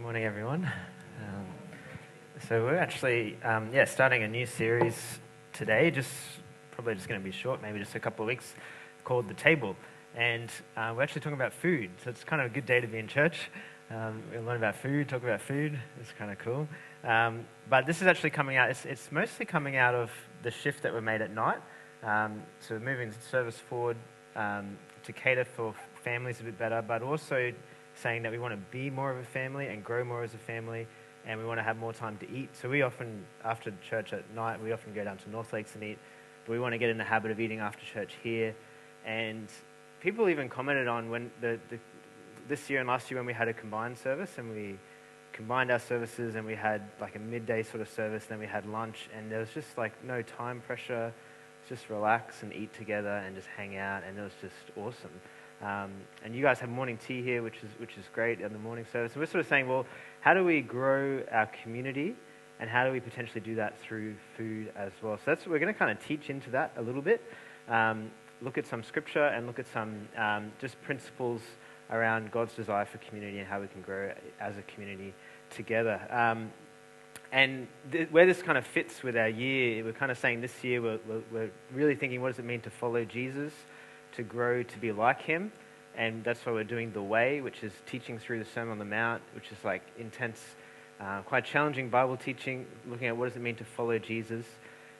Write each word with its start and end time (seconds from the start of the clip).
Morning, 0.00 0.22
everyone. 0.22 0.64
Um, 0.64 1.46
so 2.46 2.62
we're 2.62 2.76
actually, 2.76 3.36
um, 3.42 3.70
yeah, 3.74 3.84
starting 3.84 4.22
a 4.22 4.28
new 4.28 4.46
series 4.46 4.94
today. 5.52 5.90
Just 5.90 6.12
probably 6.70 6.94
just 6.94 7.08
going 7.08 7.20
to 7.20 7.24
be 7.24 7.32
short, 7.32 7.60
maybe 7.60 7.80
just 7.80 7.96
a 7.96 7.98
couple 7.98 8.22
of 8.22 8.28
weeks, 8.28 8.54
called 9.02 9.26
the 9.26 9.34
Table, 9.34 9.74
and 10.14 10.48
uh, 10.76 10.94
we're 10.94 11.02
actually 11.02 11.22
talking 11.22 11.34
about 11.36 11.52
food. 11.52 11.90
So 12.04 12.10
it's 12.10 12.22
kind 12.22 12.40
of 12.40 12.48
a 12.48 12.54
good 12.54 12.64
day 12.64 12.80
to 12.80 12.86
be 12.86 12.98
in 12.98 13.08
church. 13.08 13.50
Um, 13.90 14.22
we 14.30 14.38
learn 14.38 14.58
about 14.58 14.76
food, 14.76 15.08
talk 15.08 15.24
about 15.24 15.40
food. 15.40 15.76
It's 16.00 16.12
kind 16.16 16.30
of 16.30 16.38
cool. 16.38 16.68
Um, 17.02 17.44
but 17.68 17.84
this 17.84 18.00
is 18.00 18.06
actually 18.06 18.30
coming 18.30 18.56
out. 18.56 18.70
It's, 18.70 18.84
it's, 18.84 19.10
mostly 19.10 19.46
coming 19.46 19.78
out 19.78 19.96
of 19.96 20.12
the 20.44 20.52
shift 20.52 20.84
that 20.84 20.94
we 20.94 21.00
made 21.00 21.22
at 21.22 21.34
night. 21.34 21.58
Um, 22.04 22.44
so 22.60 22.78
moving 22.78 23.12
service 23.32 23.58
forward 23.58 23.96
um, 24.36 24.78
to 25.02 25.12
cater 25.12 25.44
for 25.44 25.74
families 26.04 26.38
a 26.38 26.44
bit 26.44 26.56
better, 26.56 26.82
but 26.86 27.02
also 27.02 27.52
saying 28.02 28.22
that 28.22 28.32
we 28.32 28.38
want 28.38 28.54
to 28.54 28.60
be 28.70 28.90
more 28.90 29.10
of 29.10 29.18
a 29.18 29.24
family 29.24 29.66
and 29.66 29.84
grow 29.84 30.04
more 30.04 30.22
as 30.22 30.34
a 30.34 30.38
family, 30.38 30.86
and 31.26 31.38
we 31.38 31.46
want 31.46 31.58
to 31.58 31.62
have 31.62 31.76
more 31.76 31.92
time 31.92 32.16
to 32.18 32.30
eat. 32.30 32.48
So 32.60 32.68
we 32.68 32.82
often, 32.82 33.24
after 33.44 33.72
church 33.88 34.12
at 34.12 34.28
night, 34.34 34.62
we 34.62 34.72
often 34.72 34.94
go 34.94 35.04
down 35.04 35.18
to 35.18 35.30
North 35.30 35.52
Lakes 35.52 35.74
and 35.74 35.84
eat, 35.84 35.98
but 36.44 36.52
we 36.52 36.58
want 36.58 36.72
to 36.72 36.78
get 36.78 36.90
in 36.90 36.98
the 36.98 37.04
habit 37.04 37.30
of 37.30 37.40
eating 37.40 37.58
after 37.58 37.84
church 37.84 38.14
here. 38.22 38.54
And 39.04 39.48
people 40.00 40.28
even 40.28 40.48
commented 40.48 40.88
on 40.88 41.10
when 41.10 41.30
the, 41.40 41.58
the 41.68 41.78
this 42.48 42.70
year 42.70 42.80
and 42.80 42.88
last 42.88 43.10
year 43.10 43.20
when 43.20 43.26
we 43.26 43.34
had 43.34 43.48
a 43.48 43.52
combined 43.52 43.98
service 43.98 44.38
and 44.38 44.50
we 44.54 44.78
combined 45.32 45.70
our 45.70 45.78
services 45.78 46.34
and 46.34 46.46
we 46.46 46.54
had 46.54 46.80
like 46.98 47.14
a 47.14 47.18
midday 47.18 47.62
sort 47.62 47.82
of 47.82 47.88
service, 47.90 48.24
then 48.24 48.38
we 48.38 48.46
had 48.46 48.64
lunch, 48.66 49.08
and 49.16 49.30
there 49.30 49.40
was 49.40 49.50
just 49.50 49.76
like 49.76 49.92
no 50.04 50.22
time 50.22 50.60
pressure. 50.66 51.12
Just 51.68 51.90
relax 51.90 52.42
and 52.42 52.50
eat 52.54 52.72
together 52.72 53.10
and 53.10 53.36
just 53.36 53.48
hang 53.48 53.76
out, 53.76 54.02
and 54.02 54.18
it 54.18 54.22
was 54.22 54.32
just 54.40 54.54
awesome. 54.74 55.10
Um, 55.62 55.90
and 56.24 56.34
you 56.34 56.42
guys 56.42 56.60
have 56.60 56.68
morning 56.68 56.98
tea 57.04 57.22
here, 57.22 57.42
which 57.42 57.56
is, 57.56 57.70
which 57.78 57.96
is 57.98 58.04
great 58.14 58.40
in 58.40 58.52
the 58.52 58.58
morning 58.58 58.86
service. 58.92 59.12
And 59.12 59.20
we're 59.20 59.26
sort 59.26 59.40
of 59.40 59.48
saying, 59.48 59.68
well, 59.68 59.86
how 60.20 60.34
do 60.34 60.44
we 60.44 60.60
grow 60.60 61.22
our 61.32 61.46
community? 61.62 62.14
And 62.60 62.68
how 62.68 62.84
do 62.84 62.92
we 62.92 63.00
potentially 63.00 63.40
do 63.40 63.54
that 63.56 63.78
through 63.80 64.16
food 64.36 64.72
as 64.76 64.92
well? 65.02 65.16
So 65.16 65.22
that's 65.26 65.46
we're 65.46 65.58
going 65.58 65.72
to 65.72 65.78
kind 65.78 65.90
of 65.90 66.04
teach 66.04 66.30
into 66.30 66.50
that 66.50 66.72
a 66.76 66.82
little 66.82 67.02
bit. 67.02 67.22
Um, 67.68 68.10
look 68.40 68.58
at 68.58 68.66
some 68.66 68.82
scripture 68.82 69.26
and 69.26 69.46
look 69.46 69.58
at 69.58 69.66
some 69.72 70.08
um, 70.16 70.52
just 70.60 70.80
principles 70.82 71.40
around 71.90 72.30
God's 72.30 72.54
desire 72.54 72.84
for 72.84 72.98
community 72.98 73.38
and 73.38 73.48
how 73.48 73.60
we 73.60 73.66
can 73.68 73.80
grow 73.82 74.12
as 74.40 74.56
a 74.58 74.62
community 74.62 75.14
together. 75.50 76.00
Um, 76.10 76.52
and 77.32 77.66
th- 77.92 78.10
where 78.10 78.26
this 78.26 78.42
kind 78.42 78.56
of 78.56 78.66
fits 78.66 79.02
with 79.02 79.16
our 79.16 79.28
year, 79.28 79.84
we're 79.84 79.92
kind 79.92 80.10
of 80.10 80.18
saying 80.18 80.40
this 80.40 80.64
year 80.64 80.80
we're, 80.80 80.98
we're, 81.08 81.22
we're 81.32 81.50
really 81.72 81.94
thinking 81.94 82.22
what 82.22 82.28
does 82.28 82.38
it 82.38 82.44
mean 82.44 82.60
to 82.62 82.70
follow 82.70 83.04
Jesus? 83.04 83.52
To 84.18 84.22
grow 84.22 84.62
to 84.62 84.78
be 84.78 84.92
like 84.92 85.22
him. 85.22 85.50
And 85.96 86.22
that's 86.22 86.44
why 86.44 86.52
we're 86.52 86.64
doing 86.64 86.92
The 86.92 87.02
Way, 87.02 87.40
which 87.40 87.64
is 87.64 87.72
teaching 87.86 88.18
through 88.18 88.38
the 88.38 88.44
Sermon 88.44 88.72
on 88.72 88.78
the 88.78 88.84
Mount, 88.84 89.22
which 89.34 89.50
is 89.50 89.64
like 89.64 89.82
intense, 89.98 90.44
uh, 91.00 91.22
quite 91.22 91.44
challenging 91.44 91.88
Bible 91.88 92.16
teaching, 92.16 92.66
looking 92.88 93.08
at 93.08 93.16
what 93.16 93.28
does 93.28 93.36
it 93.36 93.42
mean 93.42 93.56
to 93.56 93.64
follow 93.64 93.98
Jesus. 93.98 94.44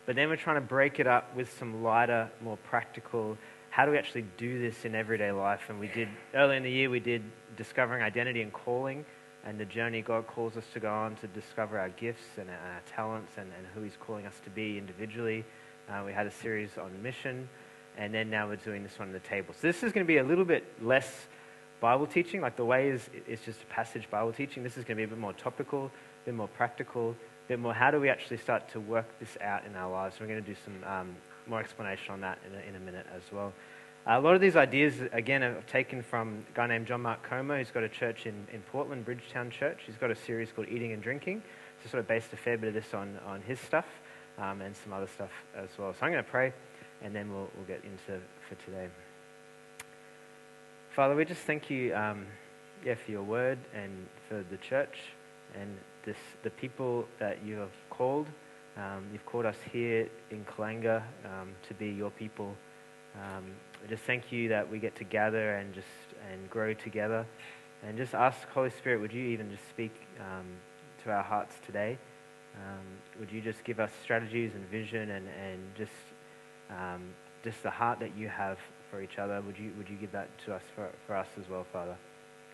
But 0.07 0.17
then 0.17 0.29
we're 0.29 0.37
trying 0.37 0.57
to 0.57 0.67
break 0.67 0.99
it 0.99 1.07
up 1.07 1.37
with 1.37 1.57
some 1.59 1.83
lighter, 1.83 2.31
more 2.41 2.57
practical, 2.57 3.37
how 3.71 3.85
do 3.85 3.93
we 3.93 3.99
actually 3.99 4.25
do 4.39 4.59
this 4.59 4.85
in 4.85 4.95
everyday 4.95 5.31
life? 5.31 5.69
And 5.69 5.79
we 5.79 5.89
did, 5.89 6.09
early 6.35 6.57
in 6.57 6.63
the 6.63 6.71
year, 6.71 6.91
we 6.91 6.99
did 6.99 7.23
discovering 7.57 8.03
identity 8.03 8.43
and 8.43 8.53
calling 8.53 9.05
and 9.45 9.59
the 9.59 9.65
journey 9.65 10.03
God 10.03 10.27
calls 10.27 10.57
us 10.57 10.65
to 10.75 10.81
go 10.81 10.93
on 10.93 11.17
to 11.17 11.27
discover 11.29 11.79
our 11.79 11.89
gifts 11.91 12.27
and 12.39 12.51
our 12.51 12.83
talents 12.87 13.33
and, 13.37 13.51
and 13.57 13.67
who 13.75 13.83
He's 13.83 13.97
calling 13.99 14.27
us 14.27 14.35
to 14.45 14.51
be 14.51 14.79
individually. 14.79 15.45
Uh, 15.89 16.03
we 16.05 16.13
had 16.13 16.27
a 16.27 16.31
series 16.31 16.77
on 16.77 16.91
mission 17.03 17.49
and 17.99 18.15
then 18.15 18.31
now 18.31 18.47
we're 18.49 18.57
doing 18.57 18.83
this 18.83 18.99
one 18.99 19.09
on 19.09 19.13
the 19.13 19.21
table. 19.21 19.53
So 19.53 19.67
this 19.67 19.83
is 19.83 19.93
going 19.93 20.07
to 20.07 20.09
be 20.09 20.19
a 20.19 20.25
little 20.25 20.45
bit 20.45 20.65
less 20.81 21.27
Bible 21.81 22.07
teaching, 22.07 22.41
like 22.41 22.57
the 22.57 22.65
way 22.65 22.89
is, 22.89 23.11
is 23.27 23.41
just 23.41 23.63
a 23.63 23.67
passage 23.67 24.09
Bible 24.11 24.33
teaching. 24.33 24.63
This 24.63 24.77
is 24.77 24.85
going 24.85 24.97
to 24.97 25.01
be 25.01 25.05
a 25.05 25.09
bit 25.09 25.19
more 25.19 25.33
topical, 25.33 25.87
a 25.87 26.25
bit 26.25 26.35
more 26.35 26.49
practical, 26.49 27.11
a 27.11 27.49
bit 27.49 27.59
more 27.59 27.75
how 27.75 27.91
do 27.91 28.01
we 28.01 28.09
actually 28.09 28.39
start 28.39 28.69
to 28.71 28.81
work 28.81 29.07
this 29.19 29.37
out 29.41 29.67
in 29.67 29.75
our 29.77 29.91
lives. 29.91 30.17
We're 30.21 30.29
going 30.29 30.43
to 30.43 30.49
do 30.49 30.57
some 30.65 30.91
um, 30.91 31.17
more 31.47 31.61
explanation 31.61 32.15
on 32.15 32.21
that 32.21 32.39
in 32.47 32.55
a, 32.55 32.69
in 32.69 32.77
a 32.77 32.85
minute 32.85 33.07
as 33.15 33.23
well. 33.33 33.53
Uh, 34.07 34.19
a 34.19 34.21
lot 34.21 34.35
of 34.35 34.41
these 34.41 34.57
ideas, 34.57 34.95
again, 35.13 35.43
are 35.43 35.61
taken 35.63 36.03
from 36.03 36.45
a 36.51 36.57
guy 36.57 36.67
named 36.69 36.87
John 36.87 37.03
Mark 37.03 37.23
Comer, 37.25 37.59
who's 37.59 37.71
got 37.71 37.83
a 37.83 37.89
church 37.89 38.27
in, 38.27 38.47
in 38.53 38.61
Portland, 38.73 39.05
Bridgetown 39.05 39.51
Church. 39.51 39.81
He's 39.87 39.97
got 39.97 40.11
a 40.11 40.17
series 40.17 40.51
called 40.53 40.69
Eating 40.69 40.93
and 40.93 41.03
Drinking. 41.03 41.43
So 41.83 41.91
sort 41.91 42.01
of 42.01 42.09
based 42.09 42.33
a 42.33 42.37
fair 42.37 42.57
bit 42.57 42.69
of 42.69 42.75
this 42.75 42.95
on, 42.95 43.19
on 43.27 43.43
his 43.43 43.61
stuff 43.61 43.87
um, 44.39 44.63
and 44.63 44.75
some 44.75 44.93
other 44.93 45.09
stuff 45.09 45.31
as 45.57 45.69
well. 45.79 45.93
So 45.93 46.07
I'm 46.07 46.13
going 46.13 46.25
to 46.25 46.31
pray 46.31 46.53
and 47.03 47.15
then 47.15 47.31
we'll, 47.33 47.49
we'll 47.57 47.67
get 47.67 47.83
into 47.85 48.21
for 48.49 48.55
today. 48.65 48.89
Father, 50.95 51.15
we 51.15 51.25
just 51.25 51.43
thank 51.43 51.71
you 51.71 51.95
um, 51.95 52.27
yeah, 52.85 52.95
for 52.95 53.11
your 53.11 53.23
word 53.23 53.59
and 53.75 54.07
for 54.29 54.45
the 54.51 54.57
church 54.57 54.99
and 55.55 55.77
this, 56.05 56.17
the 56.43 56.51
people 56.51 57.07
that 57.19 57.45
you 57.45 57.57
have 57.57 57.73
called. 57.91 58.27
Um, 58.77 59.07
you've 59.13 59.27
called 59.27 59.47
us 59.47 59.57
here 59.73 60.09
in 60.31 60.45
Kallangur 60.45 61.03
um, 61.25 61.51
to 61.67 61.75
be 61.75 61.89
your 61.89 62.11
people. 62.11 62.55
Um, 63.15 63.45
we 63.83 63.89
just 63.89 64.05
thank 64.05 64.31
you 64.31 64.49
that 64.49 64.71
we 64.71 64.79
get 64.79 64.97
to 64.97 65.05
gather 65.05 65.57
and 65.57 65.75
just 65.75 65.87
and 66.31 66.49
grow 66.51 66.75
together. 66.75 67.27
And 67.87 67.97
just 67.97 68.15
ask, 68.15 68.49
Holy 68.49 68.71
Spirit, 68.71 69.01
would 69.01 69.13
you 69.13 69.25
even 69.27 69.51
just 69.51 69.69
speak 69.69 69.93
um, 70.21 70.47
to 71.05 71.11
our 71.11 71.23
hearts 71.23 71.55
today? 71.65 71.97
Um, 72.57 72.85
would 73.21 73.31
you 73.31 73.41
just 73.41 73.63
give 73.63 73.79
us 73.79 73.91
strategies 74.03 74.53
and 74.55 74.69
vision 74.69 75.11
and, 75.11 75.27
and 75.29 75.61
just 75.77 75.93
um, 76.71 77.03
just 77.45 77.63
the 77.63 77.71
heart 77.71 78.01
that 78.01 78.17
you 78.17 78.29
have 78.29 78.59
for 78.91 79.03
each 79.03 79.19
other. 79.19 79.41
Would 79.41 79.59
you, 79.59 79.73
would 79.77 79.89
you 79.89 79.97
give 79.97 80.13
that 80.13 80.29
to 80.47 80.55
us 80.55 80.63
for, 80.75 80.89
for 81.07 81.17
us 81.17 81.29
as 81.41 81.49
well, 81.49 81.67
Father? 81.73 81.97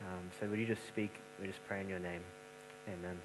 Um, 0.01 0.31
so 0.39 0.47
would 0.47 0.59
you 0.59 0.67
just 0.67 0.87
speak? 0.87 1.11
We 1.41 1.47
just 1.47 1.61
pray 1.67 1.81
in 1.81 1.89
your 1.89 1.99
name. 1.99 2.21
Amen. 2.89 3.19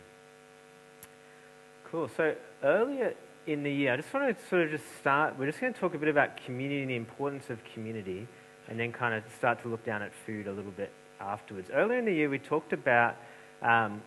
Cool. 1.92 2.10
So 2.16 2.36
earlier 2.64 3.14
in 3.48 3.64
the 3.64 3.72
year, 3.72 3.94
I 3.94 3.98
just 3.98 4.14
want 4.14 4.38
to 4.38 4.48
sort 4.48 4.64
of 4.64 4.72
just 4.72 4.86
start. 5.00 5.38
We're 5.38 5.48
just 5.48 5.60
going 5.60 5.74
to 5.74 5.80
talk 5.80 5.96
a 5.96 5.98
bit 5.98 6.10
about 6.10 6.38
community 6.46 6.82
and 6.82 6.90
the 6.92 6.96
importance 6.96 7.50
of 7.50 7.60
community, 7.74 8.28
and 8.68 8.80
then 8.80 8.92
kind 8.92 9.16
of 9.16 9.24
start 9.38 9.62
to 9.64 9.70
look 9.70 9.84
down 9.84 10.02
at 10.02 10.12
food 10.26 10.48
a 10.48 10.52
little 10.52 10.72
bit 10.72 10.92
afterwards. 11.20 11.70
Earlier 11.74 12.00
in 12.00 12.06
the 12.06 12.14
year, 12.14 12.30
we 12.30 12.38
talked 12.38 12.74
about 12.74 13.16
um, 13.62 14.02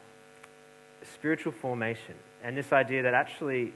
spiritual 1.03 1.53
formation 1.53 2.15
and 2.43 2.57
this 2.57 2.73
idea 2.73 3.03
that 3.03 3.15
actually 3.15 3.73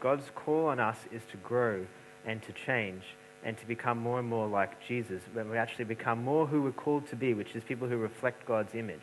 God's 0.00 0.30
call 0.34 0.66
on 0.66 0.80
us 0.80 0.98
is 1.12 1.22
to 1.30 1.36
grow 1.38 1.86
and 2.26 2.42
to 2.42 2.52
change 2.52 3.02
and 3.44 3.58
to 3.58 3.66
become 3.66 3.98
more 3.98 4.18
and 4.18 4.28
more 4.28 4.48
like 4.48 4.80
Jesus, 4.86 5.22
when 5.34 5.50
we 5.50 5.58
actually 5.58 5.84
become 5.84 6.24
more 6.24 6.46
who 6.46 6.62
we're 6.62 6.72
called 6.72 7.06
to 7.08 7.16
be, 7.16 7.34
which 7.34 7.54
is 7.54 7.62
people 7.62 7.86
who 7.86 7.98
reflect 7.98 8.46
God's 8.46 8.74
image. 8.74 9.02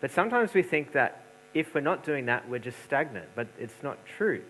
But 0.00 0.12
sometimes 0.12 0.54
we 0.54 0.62
think 0.62 0.92
that 0.92 1.24
if 1.54 1.74
we're 1.74 1.80
not 1.80 2.04
doing 2.04 2.26
that, 2.26 2.48
we're 2.48 2.60
just 2.60 2.82
stagnant, 2.84 3.28
but 3.34 3.48
it's 3.58 3.82
not 3.82 3.98
true. 4.06 4.42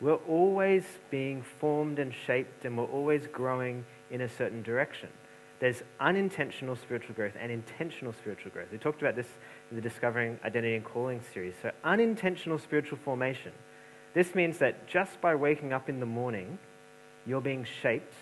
We're 0.00 0.14
always 0.14 0.84
being 1.10 1.44
formed 1.60 1.98
and 1.98 2.12
shaped, 2.26 2.64
and 2.64 2.76
we're 2.76 2.84
always 2.84 3.26
growing 3.26 3.84
in 4.10 4.22
a 4.22 4.28
certain 4.28 4.62
direction. 4.62 5.08
There's 5.60 5.82
unintentional 6.00 6.74
spiritual 6.74 7.14
growth 7.14 7.34
and 7.38 7.52
intentional 7.52 8.12
spiritual 8.12 8.50
growth. 8.50 8.68
We 8.72 8.78
talked 8.78 9.00
about 9.00 9.14
this 9.14 9.28
in 9.70 9.76
the 9.76 9.82
Discovering 9.82 10.40
Identity 10.44 10.74
and 10.74 10.84
Calling 10.84 11.20
series. 11.32 11.54
So, 11.62 11.70
unintentional 11.84 12.58
spiritual 12.58 12.98
formation. 13.04 13.52
This 14.12 14.34
means 14.34 14.58
that 14.58 14.88
just 14.88 15.20
by 15.20 15.34
waking 15.36 15.72
up 15.72 15.88
in 15.88 16.00
the 16.00 16.06
morning, 16.06 16.58
you're 17.26 17.40
being 17.40 17.66
shaped 17.82 18.14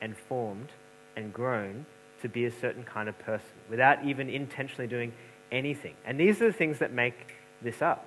and 0.00 0.16
formed 0.16 0.68
and 1.16 1.32
grown 1.32 1.86
to 2.22 2.28
be 2.28 2.46
a 2.46 2.50
certain 2.50 2.84
kind 2.84 3.08
of 3.08 3.18
person 3.18 3.50
without 3.68 4.04
even 4.04 4.28
intentionally 4.30 4.86
doing 4.86 5.12
anything. 5.52 5.94
And 6.04 6.18
these 6.18 6.40
are 6.40 6.46
the 6.46 6.56
things 6.56 6.78
that 6.78 6.92
make 6.92 7.34
this 7.62 7.82
up. 7.82 8.06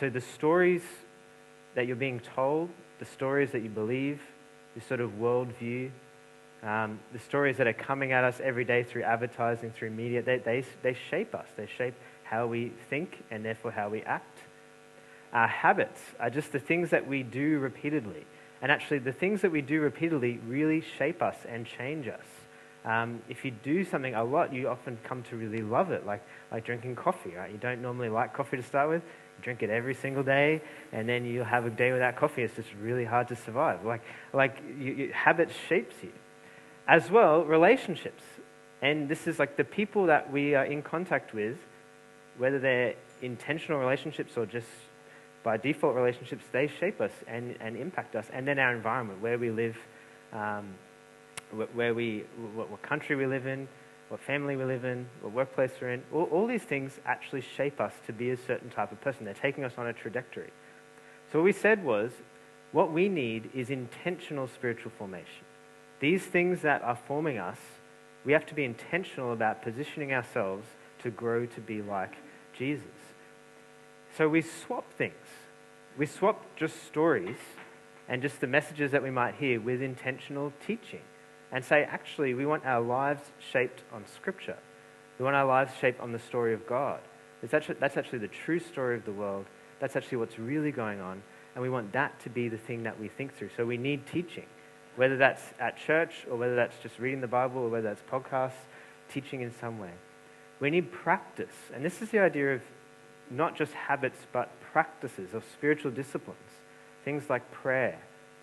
So 0.00 0.10
the 0.10 0.20
stories 0.20 0.82
that 1.74 1.86
you're 1.86 1.96
being 1.96 2.20
told, 2.20 2.70
the 2.98 3.04
stories 3.04 3.52
that 3.52 3.62
you 3.62 3.68
believe, 3.68 4.20
this 4.74 4.84
sort 4.86 5.00
of 5.00 5.12
worldview, 5.12 5.90
um, 6.62 6.98
the 7.12 7.18
stories 7.18 7.58
that 7.58 7.66
are 7.66 7.72
coming 7.72 8.12
at 8.12 8.24
us 8.24 8.40
every 8.42 8.64
day 8.64 8.82
through 8.82 9.02
advertising, 9.02 9.70
through 9.70 9.90
media, 9.90 10.22
they, 10.22 10.38
they, 10.38 10.64
they 10.82 10.96
shape 11.10 11.34
us. 11.34 11.46
They 11.56 11.68
shape 11.78 11.94
how 12.24 12.46
we 12.46 12.72
think 12.90 13.24
and 13.30 13.44
therefore 13.44 13.70
how 13.70 13.88
we 13.88 14.02
act. 14.02 14.38
Our 15.32 15.46
habits 15.46 16.00
are 16.18 16.30
just 16.30 16.52
the 16.52 16.58
things 16.58 16.90
that 16.90 17.06
we 17.06 17.22
do 17.22 17.58
repeatedly. 17.58 18.24
And 18.62 18.72
actually, 18.72 18.98
the 18.98 19.12
things 19.12 19.42
that 19.42 19.52
we 19.52 19.60
do 19.60 19.80
repeatedly 19.80 20.38
really 20.46 20.82
shape 20.98 21.22
us 21.22 21.36
and 21.48 21.66
change 21.66 22.08
us. 22.08 22.24
Um, 22.84 23.20
if 23.28 23.44
you 23.44 23.50
do 23.50 23.84
something 23.84 24.14
a 24.14 24.22
lot, 24.22 24.52
you 24.52 24.68
often 24.68 24.96
come 25.02 25.24
to 25.24 25.36
really 25.36 25.60
love 25.60 25.90
it, 25.90 26.06
like, 26.06 26.22
like 26.52 26.64
drinking 26.64 26.94
coffee, 26.94 27.34
right? 27.36 27.50
You 27.50 27.58
don't 27.58 27.82
normally 27.82 28.08
like 28.08 28.32
coffee 28.32 28.56
to 28.56 28.62
start 28.62 28.88
with. 28.88 29.02
You 29.02 29.42
drink 29.42 29.62
it 29.62 29.70
every 29.70 29.94
single 29.94 30.22
day, 30.22 30.62
and 30.92 31.08
then 31.08 31.24
you 31.24 31.42
have 31.42 31.66
a 31.66 31.70
day 31.70 31.92
without 31.92 32.16
coffee. 32.16 32.42
It's 32.42 32.54
just 32.54 32.68
really 32.80 33.04
hard 33.04 33.28
to 33.28 33.36
survive. 33.36 33.84
Like, 33.84 34.02
like 34.32 34.62
you, 34.78 34.92
you, 34.92 35.14
shapes 35.68 35.96
you. 36.02 36.12
As 36.86 37.10
well, 37.10 37.44
relationships. 37.44 38.22
And 38.80 39.08
this 39.08 39.26
is 39.26 39.40
like 39.40 39.56
the 39.56 39.64
people 39.64 40.06
that 40.06 40.32
we 40.32 40.54
are 40.54 40.64
in 40.64 40.82
contact 40.82 41.34
with, 41.34 41.56
whether 42.38 42.60
they're 42.60 42.94
intentional 43.20 43.80
relationships 43.80 44.36
or 44.36 44.46
just 44.46 44.68
by 45.46 45.56
default, 45.56 45.94
relationships, 45.94 46.44
they 46.50 46.66
shape 46.66 47.00
us 47.00 47.12
and, 47.28 47.56
and 47.60 47.76
impact 47.76 48.16
us. 48.16 48.26
And 48.32 48.48
then 48.48 48.58
our 48.58 48.74
environment, 48.74 49.22
where 49.22 49.38
we 49.38 49.52
live, 49.52 49.76
um, 50.32 50.74
where 51.72 51.94
we, 51.94 52.24
what, 52.56 52.68
what, 52.68 52.82
country 52.82 53.14
we 53.14 53.26
live 53.26 53.46
in, 53.46 53.68
what 54.08 54.18
family 54.18 54.56
we 54.56 54.64
live 54.64 54.84
in, 54.84 55.06
what 55.20 55.32
workplace 55.32 55.70
we're 55.80 55.92
in, 55.92 56.02
all, 56.12 56.24
all 56.32 56.48
these 56.48 56.64
things 56.64 56.98
actually 57.06 57.42
shape 57.42 57.80
us 57.80 57.92
to 58.06 58.12
be 58.12 58.30
a 58.30 58.36
certain 58.36 58.70
type 58.70 58.90
of 58.90 59.00
person. 59.00 59.24
They're 59.24 59.34
taking 59.34 59.62
us 59.62 59.74
on 59.78 59.86
a 59.86 59.92
trajectory. 59.92 60.50
So 61.30 61.38
what 61.38 61.44
we 61.44 61.52
said 61.52 61.84
was, 61.84 62.10
what 62.72 62.92
we 62.92 63.08
need 63.08 63.48
is 63.54 63.70
intentional 63.70 64.48
spiritual 64.48 64.90
formation. 64.98 65.44
These 66.00 66.24
things 66.24 66.62
that 66.62 66.82
are 66.82 66.98
forming 67.06 67.38
us, 67.38 67.58
we 68.24 68.32
have 68.32 68.46
to 68.46 68.54
be 68.54 68.64
intentional 68.64 69.32
about 69.32 69.62
positioning 69.62 70.12
ourselves 70.12 70.66
to 71.04 71.10
grow 71.10 71.46
to 71.46 71.60
be 71.60 71.82
like 71.82 72.16
Jesus. 72.58 73.05
So 74.16 74.28
we 74.28 74.40
swap 74.40 74.90
things. 74.96 75.14
We 75.98 76.06
swap 76.06 76.42
just 76.56 76.84
stories 76.86 77.36
and 78.08 78.22
just 78.22 78.40
the 78.40 78.46
messages 78.46 78.92
that 78.92 79.02
we 79.02 79.10
might 79.10 79.34
hear 79.34 79.60
with 79.60 79.82
intentional 79.82 80.52
teaching 80.66 81.02
and 81.52 81.64
say, 81.64 81.84
actually, 81.84 82.34
we 82.34 82.46
want 82.46 82.64
our 82.64 82.80
lives 82.80 83.22
shaped 83.52 83.82
on 83.92 84.04
Scripture. 84.06 84.56
We 85.18 85.24
want 85.24 85.36
our 85.36 85.46
lives 85.46 85.72
shaped 85.80 86.00
on 86.00 86.12
the 86.12 86.18
story 86.18 86.54
of 86.54 86.66
God. 86.66 87.00
Actually, 87.52 87.76
that's 87.78 87.96
actually 87.96 88.18
the 88.20 88.28
true 88.28 88.58
story 88.58 88.96
of 88.96 89.04
the 89.04 89.12
world. 89.12 89.46
That's 89.80 89.96
actually 89.96 90.18
what's 90.18 90.38
really 90.38 90.72
going 90.72 91.00
on. 91.00 91.22
And 91.54 91.62
we 91.62 91.70
want 91.70 91.92
that 91.92 92.18
to 92.20 92.30
be 92.30 92.48
the 92.48 92.58
thing 92.58 92.82
that 92.84 92.98
we 92.98 93.08
think 93.08 93.36
through. 93.36 93.50
So 93.56 93.64
we 93.64 93.76
need 93.76 94.06
teaching, 94.06 94.46
whether 94.96 95.16
that's 95.16 95.42
at 95.60 95.76
church 95.78 96.26
or 96.30 96.36
whether 96.36 96.56
that's 96.56 96.76
just 96.78 96.98
reading 96.98 97.20
the 97.20 97.28
Bible 97.28 97.60
or 97.62 97.68
whether 97.68 97.94
that's 97.94 98.02
podcasts, 98.10 98.64
teaching 99.12 99.42
in 99.42 99.52
some 99.60 99.78
way. 99.78 99.92
We 100.58 100.70
need 100.70 100.90
practice. 100.90 101.54
And 101.74 101.84
this 101.84 102.02
is 102.02 102.10
the 102.10 102.18
idea 102.18 102.54
of 102.54 102.62
not 103.30 103.56
just 103.56 103.72
habits, 103.72 104.18
but 104.32 104.50
practices 104.72 105.34
of 105.34 105.44
spiritual 105.52 105.90
disciplines. 105.90 106.38
Things 107.04 107.28
like 107.30 107.50
prayer, 107.50 107.98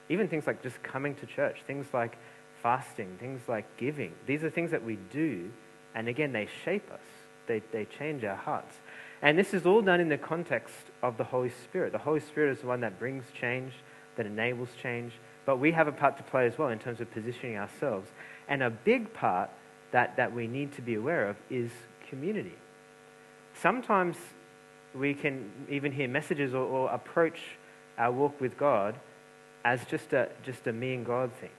even 0.09 0.27
things 0.27 0.47
like 0.47 0.63
just 0.63 0.81
coming 0.83 1.15
to 1.15 1.25
church, 1.25 1.57
things 1.68 1.88
like 1.94 2.18
fasting, 2.62 3.18
things 3.19 3.41
like 3.47 3.65
giving. 3.77 4.13
These 4.25 4.44
are 4.44 4.50
things 4.50 4.71
that 4.71 4.83
we 4.83 4.97
do, 5.12 5.51
and 5.95 6.07
again, 6.07 6.31
they 6.31 6.47
shape 6.63 6.89
us, 6.91 7.00
they, 7.47 7.62
they 7.71 7.85
change 7.85 8.24
our 8.24 8.35
hearts. 8.35 8.75
And 9.21 9.38
this 9.38 9.53
is 9.53 9.65
all 9.65 9.81
done 9.81 10.00
in 10.00 10.09
the 10.09 10.18
context 10.18 10.75
of 11.01 11.18
the 11.18 11.24
Holy 11.24 11.51
Spirit. 11.63 11.91
The 11.91 11.97
Holy 11.97 12.19
Spirit 12.19 12.51
is 12.51 12.62
the 12.62 12.68
one 12.68 12.81
that 12.81 13.00
brings 13.00 13.25
change, 13.39 13.74
that 14.15 14.25
enables 14.25 14.69
change, 14.81 15.13
but 15.45 15.57
we 15.57 15.71
have 15.71 15.88
a 15.88 15.91
part 15.91 16.18
to 16.18 16.24
play 16.24 16.45
as 16.45 16.57
well 16.57 16.69
in 16.69 16.79
terms 16.79 17.01
of 17.01 17.12
positioning 17.12 17.57
ourselves. 17.57 18.09
And 18.47 18.63
a 18.63 18.69
big 18.69 19.13
part 19.13 19.50
that, 19.91 20.15
that 20.18 20.33
we 20.33 20.47
need 20.47 20.74
to 20.74 20.81
be 20.81 20.95
aware 20.95 21.27
of 21.29 21.38
is 21.50 21.71
community. 22.09 22.56
Sometimes 23.53 24.15
we 24.95 25.13
can 25.13 25.51
even 25.69 25.91
hear 25.91 26.07
messages 26.07 26.53
or, 26.53 26.65
or 26.65 26.89
approach 26.89 27.39
our 27.97 28.11
walk 28.11 28.39
with 28.39 28.57
God 28.57 28.95
as 29.65 29.85
just 29.85 30.13
a, 30.13 30.29
just 30.43 30.67
a 30.67 30.73
me 30.73 30.93
and 30.93 31.05
God 31.05 31.31
thing 31.33 31.49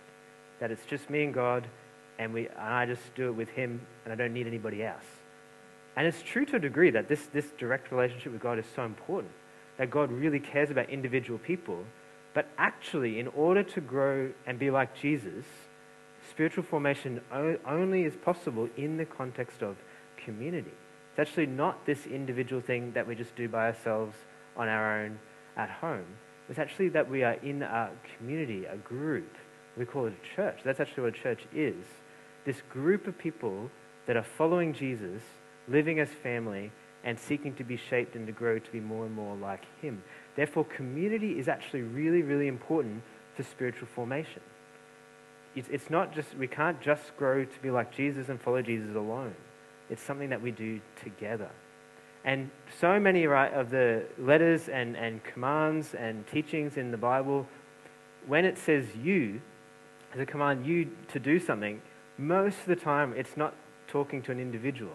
that 0.61 0.71
it's 0.71 0.87
just 0.87 1.11
me 1.11 1.25
and 1.25 1.35
God, 1.35 1.67
and, 2.19 2.33
we, 2.33 2.49
and 2.49 2.59
I 2.59 2.87
just 2.87 3.15
do 3.15 3.29
it 3.29 3.33
with 3.33 3.49
Him, 3.51 3.81
and 4.05 4.13
I 4.13 4.17
don't 4.17 4.33
need 4.33 4.47
anybody 4.47 4.85
else. 4.85 5.05
And 5.97 6.07
it's 6.07 6.23
true 6.23 6.45
to 6.47 6.57
a 6.57 6.59
degree 6.59 6.91
that 6.91 7.09
this, 7.09 7.27
this 7.27 7.47
direct 7.59 7.93
relationship 7.93 8.33
with 8.33 8.41
God 8.41 8.59
is 8.59 8.65
so 8.75 8.85
important, 8.85 9.33
that 9.79 9.91
God 9.91 10.11
really 10.11 10.41
cares 10.41 10.71
about 10.71 10.91
individual 10.91 11.39
people. 11.39 11.85
But 12.33 12.49
actually, 12.59 13.21
in 13.21 13.29
order 13.29 13.63
to 13.63 13.81
grow 13.81 14.31
and 14.47 14.59
be 14.59 14.71
like 14.71 14.97
Jesus, 14.97 15.45
spiritual 16.31 16.65
formation 16.65 17.21
only 17.67 18.05
is 18.05 18.17
possible 18.17 18.69
in 18.77 18.97
the 18.97 19.05
context 19.05 19.63
of 19.63 19.77
community. 20.17 20.73
It's 21.17 21.29
actually 21.29 21.47
not 21.47 21.87
this 21.87 22.07
individual 22.07 22.61
thing 22.61 22.91
that 22.95 23.07
we 23.07 23.15
just 23.15 23.37
do 23.37 23.49
by 23.49 23.67
ourselves 23.67 24.17
on 24.57 24.67
our 24.67 25.05
own 25.05 25.21
at 25.57 25.71
home. 25.71 26.07
It's 26.49 26.59
actually 26.59 26.89
that 26.89 27.09
we 27.09 27.23
are 27.23 27.35
in 27.35 27.63
a 27.63 27.91
community, 28.19 28.65
a 28.65 28.77
group, 28.77 29.33
we 29.77 29.85
call 29.85 30.07
it 30.07 30.13
a 30.13 30.37
church. 30.37 30.59
That's 30.65 30.81
actually 30.81 31.05
what 31.05 31.17
a 31.17 31.23
church 31.23 31.43
is. 31.55 31.85
This 32.45 32.63
group 32.69 33.07
of 33.07 33.17
people 33.17 33.71
that 34.07 34.17
are 34.17 34.25
following 34.25 34.75
Jesus, 34.75 35.23
living 35.69 36.01
as 36.01 36.09
family, 36.09 36.73
and 37.05 37.17
seeking 37.17 37.55
to 37.55 37.65
be 37.65 37.77
shaped 37.77 38.17
and 38.17 38.27
to 38.27 38.33
grow 38.33 38.59
to 38.59 38.73
be 38.73 38.81
more 38.81 39.07
and 39.07 39.15
more 39.15 39.37
like 39.37 39.63
Him. 39.81 40.03
Therefore, 40.35 40.65
community 40.65 41.39
is 41.39 41.47
actually 41.47 41.83
really, 41.83 42.23
really 42.23 42.49
important 42.49 43.05
for 43.37 43.45
spiritual 43.45 43.87
formation. 43.95 44.43
It's, 45.55 45.69
it's 45.69 45.91
not 45.91 46.13
just, 46.13 46.37
we 46.37 46.49
can't 46.49 46.81
just 46.81 47.17
grow 47.17 47.45
to 47.45 47.61
be 47.63 47.71
like 47.71 47.95
Jesus 47.95 48.29
and 48.29 48.41
follow 48.41 48.63
Jesus 48.63 48.97
alone. 48.97 49.37
It's 49.91 50.03
something 50.03 50.31
that 50.31 50.41
we 50.41 50.51
do 50.51 50.81
together. 51.03 51.51
And 52.25 52.51
so 52.81 52.99
many 52.99 53.27
of 53.27 53.71
the 53.71 54.05
letters 54.19 54.69
and, 54.69 54.97
and 54.97 55.23
commands 55.23 55.95
and 55.95 56.27
teachings 56.27 56.79
in 56.79 56.91
the 56.91 56.97
Bible, 56.97 57.47
when 58.27 58.47
it 58.47 58.57
says 58.57 58.87
you, 58.97 59.43
to 60.17 60.25
command 60.25 60.65
you 60.65 60.91
to 61.09 61.19
do 61.19 61.39
something, 61.39 61.83
most 62.17 62.59
of 62.61 62.67
the 62.67 62.77
time 62.77 63.13
it's 63.15 63.37
not 63.37 63.55
talking 63.89 64.23
to 64.23 64.33
an 64.33 64.41
individual. 64.41 64.93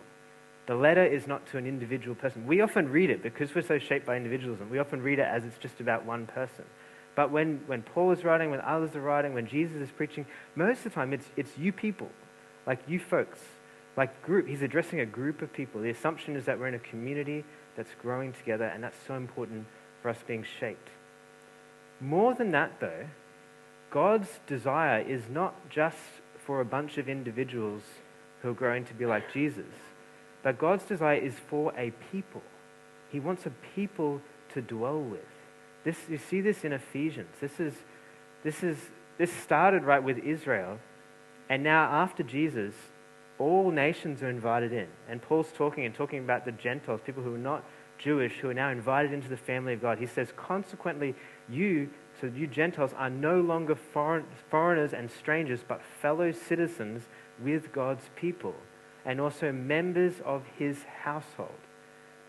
The 0.65 0.75
letter 0.75 1.05
is 1.05 1.27
not 1.27 1.45
to 1.47 1.57
an 1.57 1.65
individual 1.65 2.15
person. 2.15 2.45
We 2.47 2.61
often 2.61 2.89
read 2.89 3.09
it 3.09 3.21
because 3.21 3.53
we're 3.53 3.61
so 3.61 3.79
shaped 3.79 4.05
by 4.05 4.15
individualism. 4.15 4.69
We 4.69 4.79
often 4.79 5.01
read 5.01 5.19
it 5.19 5.27
as 5.27 5.43
it's 5.43 5.57
just 5.57 5.79
about 5.79 6.05
one 6.05 6.27
person. 6.27 6.65
But 7.15 7.31
when, 7.31 7.61
when 7.65 7.81
Paul 7.81 8.11
is 8.11 8.23
writing, 8.23 8.49
when 8.51 8.61
others 8.61 8.95
are 8.95 9.01
writing, 9.01 9.33
when 9.33 9.47
Jesus 9.47 9.77
is 9.77 9.89
preaching, 9.91 10.25
most 10.55 10.77
of 10.79 10.83
the 10.85 10.89
time 10.91 11.11
it's, 11.11 11.25
it's 11.35 11.57
you 11.57 11.71
people, 11.71 12.09
like 12.65 12.79
you 12.87 12.99
folks, 12.99 13.39
like 13.97 14.21
group. 14.23 14.47
He's 14.47 14.61
addressing 14.61 14.99
a 14.99 15.05
group 15.05 15.41
of 15.41 15.51
people. 15.51 15.81
The 15.81 15.89
assumption 15.89 16.35
is 16.35 16.45
that 16.45 16.59
we're 16.59 16.67
in 16.67 16.75
a 16.75 16.79
community 16.79 17.43
that's 17.75 17.91
growing 18.01 18.33
together, 18.33 18.65
and 18.65 18.83
that's 18.83 18.97
so 19.07 19.15
important 19.15 19.65
for 20.01 20.09
us 20.09 20.17
being 20.27 20.45
shaped. 20.59 20.89
More 21.99 22.33
than 22.33 22.51
that, 22.51 22.79
though, 22.79 23.07
God's 23.91 24.39
desire 24.47 25.01
is 25.01 25.23
not 25.29 25.69
just 25.69 25.97
for 26.45 26.61
a 26.61 26.65
bunch 26.65 26.97
of 26.97 27.09
individuals 27.09 27.81
who 28.41 28.49
are 28.49 28.53
growing 28.53 28.85
to 28.85 28.93
be 28.93 29.05
like 29.05 29.33
Jesus, 29.33 29.65
but 30.43 30.57
God's 30.57 30.83
desire 30.83 31.17
is 31.17 31.35
for 31.47 31.73
a 31.77 31.91
people. 32.11 32.41
He 33.09 33.19
wants 33.19 33.45
a 33.45 33.51
people 33.75 34.21
to 34.53 34.61
dwell 34.61 35.01
with. 35.01 35.21
This, 35.83 35.97
you 36.09 36.17
see 36.17 36.41
this 36.41 36.63
in 36.63 36.73
Ephesians. 36.73 37.35
This 37.41 37.59
is, 37.59 37.73
this 38.43 38.63
is, 38.63 38.77
this 39.17 39.31
started 39.31 39.83
right 39.83 40.03
with 40.03 40.19
Israel, 40.19 40.79
and 41.49 41.63
now 41.63 41.83
after 41.83 42.23
Jesus, 42.23 42.73
all 43.39 43.71
nations 43.71 44.21
are 44.21 44.29
invited 44.29 44.73
in. 44.73 44.87
And 45.07 45.21
Paul's 45.21 45.51
talking 45.55 45.85
and 45.85 45.95
talking 45.95 46.19
about 46.19 46.45
the 46.45 46.51
Gentiles, 46.51 47.01
people 47.05 47.23
who 47.23 47.35
are 47.35 47.39
not 47.39 47.63
Jewish, 47.97 48.33
who 48.39 48.49
are 48.49 48.53
now 48.53 48.69
invited 48.69 49.11
into 49.11 49.27
the 49.27 49.37
family 49.37 49.73
of 49.73 49.81
God. 49.81 49.97
He 49.97 50.05
says, 50.05 50.33
consequently, 50.35 51.15
you 51.49 51.89
so 52.19 52.27
you 52.27 52.47
Gentiles 52.47 52.91
are 52.97 53.09
no 53.09 53.39
longer 53.39 53.75
foreign, 53.75 54.25
foreigners 54.49 54.93
and 54.93 55.09
strangers, 55.09 55.63
but 55.65 55.81
fellow 56.01 56.31
citizens 56.31 57.03
with 57.41 57.71
God's 57.71 58.09
people, 58.15 58.55
and 59.05 59.21
also 59.21 59.53
members 59.53 60.15
of 60.25 60.43
his 60.57 60.83
household, 60.83 61.59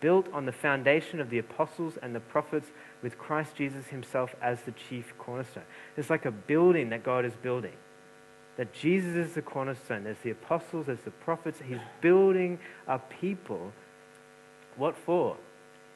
built 0.00 0.32
on 0.32 0.46
the 0.46 0.52
foundation 0.52 1.20
of 1.20 1.28
the 1.28 1.38
apostles 1.38 1.98
and 2.00 2.14
the 2.14 2.20
prophets, 2.20 2.70
with 3.02 3.18
Christ 3.18 3.56
Jesus 3.56 3.88
himself 3.88 4.36
as 4.40 4.62
the 4.62 4.72
chief 4.72 5.12
cornerstone. 5.18 5.64
It's 5.96 6.10
like 6.10 6.24
a 6.24 6.30
building 6.30 6.90
that 6.90 7.02
God 7.02 7.24
is 7.24 7.34
building. 7.34 7.74
That 8.56 8.72
Jesus 8.72 9.14
is 9.14 9.34
the 9.34 9.42
cornerstone. 9.42 10.04
There's 10.04 10.18
the 10.22 10.30
apostles, 10.30 10.86
there's 10.86 11.00
the 11.00 11.10
prophets. 11.10 11.60
He's 11.66 11.78
building 12.00 12.58
a 12.86 12.98
people. 12.98 13.72
What 14.76 14.96
for? 14.96 15.36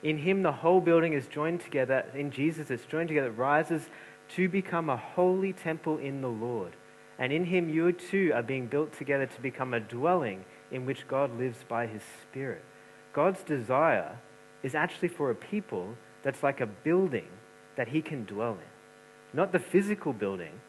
In 0.02 0.18
him, 0.18 0.42
the 0.42 0.52
whole 0.52 0.80
building 0.80 1.14
is 1.14 1.26
joined 1.26 1.61
together. 1.61 2.04
In 2.14 2.30
Jesus, 2.30 2.70
it's 2.70 2.84
joined 2.84 3.08
together, 3.08 3.28
it 3.28 3.38
rises 3.38 3.88
to 4.37 4.49
become 4.49 4.88
a 4.88 4.96
holy 4.96 5.52
temple 5.52 5.99
in 5.99 6.20
the 6.20 6.28
Lord. 6.28 6.73
And 7.18 7.32
in 7.32 7.44
him, 7.44 7.68
you 7.68 7.92
too 7.92 8.32
are 8.34 8.42
being 8.42 8.66
built 8.66 8.92
together 8.92 9.26
to 9.26 9.40
become 9.40 9.73
a 9.73 9.80
dwelling 9.80 10.44
in 10.70 10.84
which 10.87 11.06
God 11.06 11.38
lives 11.38 11.58
by 11.68 11.87
his 11.87 12.02
Spirit. 12.23 12.64
God's 13.12 13.42
desire 13.42 14.18
is 14.62 14.75
actually 14.75 15.08
for 15.08 15.30
a 15.30 15.34
people 15.34 15.94
that's 16.23 16.42
like 16.42 16.61
a 16.61 16.66
building 16.66 17.28
that 17.76 17.88
he 17.88 18.02
can 18.02 18.25
dwell 18.25 18.52
in. 18.52 19.37
Not 19.37 19.52
the 19.52 19.58
physical 19.58 20.12
building, 20.12 20.61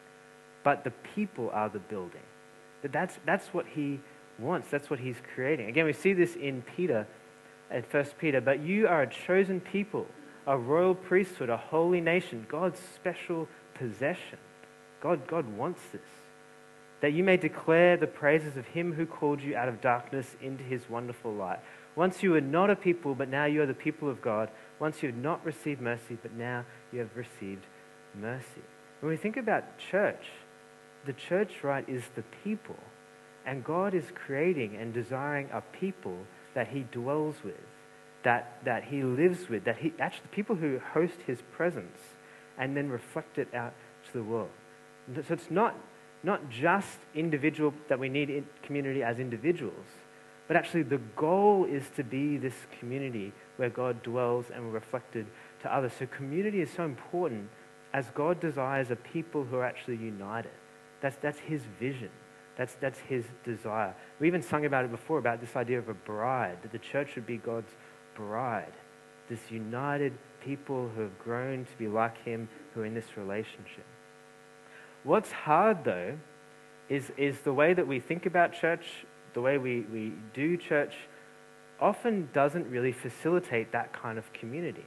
but 0.66 0.82
the 0.82 0.90
people 1.14 1.48
are 1.52 1.68
the 1.68 1.78
building. 1.78 2.26
That's, 2.82 3.20
that's 3.24 3.46
what 3.54 3.66
he 3.68 4.00
wants. 4.36 4.68
That's 4.68 4.90
what 4.90 4.98
he's 4.98 5.14
creating. 5.32 5.68
Again, 5.68 5.84
we 5.84 5.92
see 5.92 6.12
this 6.12 6.34
in 6.34 6.60
Peter 6.62 7.06
at 7.70 7.94
1 7.94 8.04
Peter, 8.18 8.40
but 8.40 8.58
you 8.58 8.88
are 8.88 9.02
a 9.02 9.06
chosen 9.08 9.60
people, 9.60 10.08
a 10.44 10.58
royal 10.58 10.96
priesthood, 10.96 11.50
a 11.50 11.56
holy 11.56 12.00
nation, 12.00 12.46
God's 12.48 12.80
special 12.96 13.46
possession. 13.74 14.38
God, 15.00 15.28
God 15.28 15.46
wants 15.56 15.82
this. 15.92 16.00
That 17.00 17.12
you 17.12 17.22
may 17.22 17.36
declare 17.36 17.96
the 17.96 18.08
praises 18.08 18.56
of 18.56 18.66
him 18.66 18.92
who 18.92 19.06
called 19.06 19.40
you 19.42 19.54
out 19.54 19.68
of 19.68 19.80
darkness 19.80 20.34
into 20.42 20.64
his 20.64 20.90
wonderful 20.90 21.32
light. 21.32 21.60
Once 21.94 22.24
you 22.24 22.32
were 22.32 22.40
not 22.40 22.70
a 22.70 22.76
people, 22.76 23.14
but 23.14 23.28
now 23.28 23.44
you 23.44 23.62
are 23.62 23.66
the 23.66 23.72
people 23.72 24.10
of 24.10 24.20
God. 24.20 24.50
Once 24.80 25.00
you 25.00 25.10
had 25.10 25.22
not 25.22 25.44
received 25.46 25.80
mercy, 25.80 26.18
but 26.20 26.32
now 26.32 26.64
you 26.92 26.98
have 26.98 27.16
received 27.16 27.64
mercy. 28.20 28.64
When 28.98 29.10
we 29.10 29.16
think 29.16 29.36
about 29.36 29.78
church, 29.78 30.24
the 31.06 31.12
church, 31.12 31.62
right, 31.62 31.88
is 31.88 32.02
the 32.14 32.24
people. 32.44 32.78
And 33.46 33.64
God 33.64 33.94
is 33.94 34.04
creating 34.14 34.76
and 34.76 34.92
desiring 34.92 35.48
a 35.52 35.60
people 35.60 36.18
that 36.54 36.68
he 36.68 36.80
dwells 36.90 37.36
with, 37.44 37.54
that, 38.24 38.58
that 38.64 38.84
he 38.84 39.04
lives 39.04 39.48
with, 39.48 39.64
that 39.64 39.78
he 39.78 39.92
actually 40.00 40.22
the 40.22 40.34
people 40.34 40.56
who 40.56 40.80
host 40.92 41.16
his 41.26 41.42
presence 41.52 41.98
and 42.58 42.76
then 42.76 42.88
reflect 42.88 43.38
it 43.38 43.54
out 43.54 43.74
to 44.06 44.12
the 44.18 44.24
world. 44.24 44.50
So 45.14 45.32
it's 45.32 45.50
not, 45.50 45.76
not 46.24 46.50
just 46.50 46.98
individual 47.14 47.72
that 47.88 47.98
we 47.98 48.08
need 48.08 48.30
in 48.30 48.46
community 48.62 49.02
as 49.02 49.20
individuals. 49.20 49.86
but 50.48 50.56
actually 50.56 50.82
the 50.82 51.00
goal 51.16 51.64
is 51.64 51.84
to 51.96 52.04
be 52.04 52.36
this 52.36 52.54
community 52.78 53.32
where 53.56 53.70
God 53.70 54.02
dwells 54.02 54.46
and 54.54 54.72
reflected 54.72 55.26
to 55.62 55.74
others. 55.74 55.92
So 55.98 56.06
community 56.06 56.60
is 56.60 56.70
so 56.70 56.84
important 56.84 57.48
as 57.92 58.10
God 58.10 58.40
desires 58.40 58.90
a 58.90 58.96
people 58.96 59.44
who 59.44 59.56
are 59.56 59.64
actually 59.64 59.96
united. 59.96 60.52
That's, 61.00 61.16
that's 61.16 61.38
his 61.38 61.62
vision. 61.78 62.10
That's, 62.56 62.74
that's 62.74 62.98
his 63.00 63.24
desire. 63.44 63.94
We 64.18 64.26
even 64.26 64.42
sung 64.42 64.64
about 64.64 64.84
it 64.84 64.90
before, 64.90 65.18
about 65.18 65.40
this 65.40 65.56
idea 65.56 65.78
of 65.78 65.88
a 65.88 65.94
bride, 65.94 66.58
that 66.62 66.72
the 66.72 66.78
church 66.78 67.12
should 67.12 67.26
be 67.26 67.36
God's 67.36 67.70
bride. 68.14 68.72
This 69.28 69.50
united 69.50 70.14
people 70.40 70.88
who 70.94 71.02
have 71.02 71.18
grown 71.18 71.66
to 71.66 71.76
be 71.76 71.86
like 71.86 72.16
him, 72.24 72.48
who 72.72 72.80
are 72.80 72.86
in 72.86 72.94
this 72.94 73.16
relationship. 73.16 73.84
What's 75.04 75.30
hard, 75.30 75.84
though, 75.84 76.16
is, 76.88 77.12
is 77.16 77.40
the 77.40 77.52
way 77.52 77.74
that 77.74 77.86
we 77.86 78.00
think 78.00 78.26
about 78.26 78.52
church, 78.52 79.04
the 79.34 79.40
way 79.40 79.58
we, 79.58 79.80
we 79.92 80.12
do 80.32 80.56
church, 80.56 80.94
often 81.80 82.28
doesn't 82.32 82.70
really 82.70 82.92
facilitate 82.92 83.72
that 83.72 83.92
kind 83.92 84.18
of 84.18 84.32
community. 84.32 84.86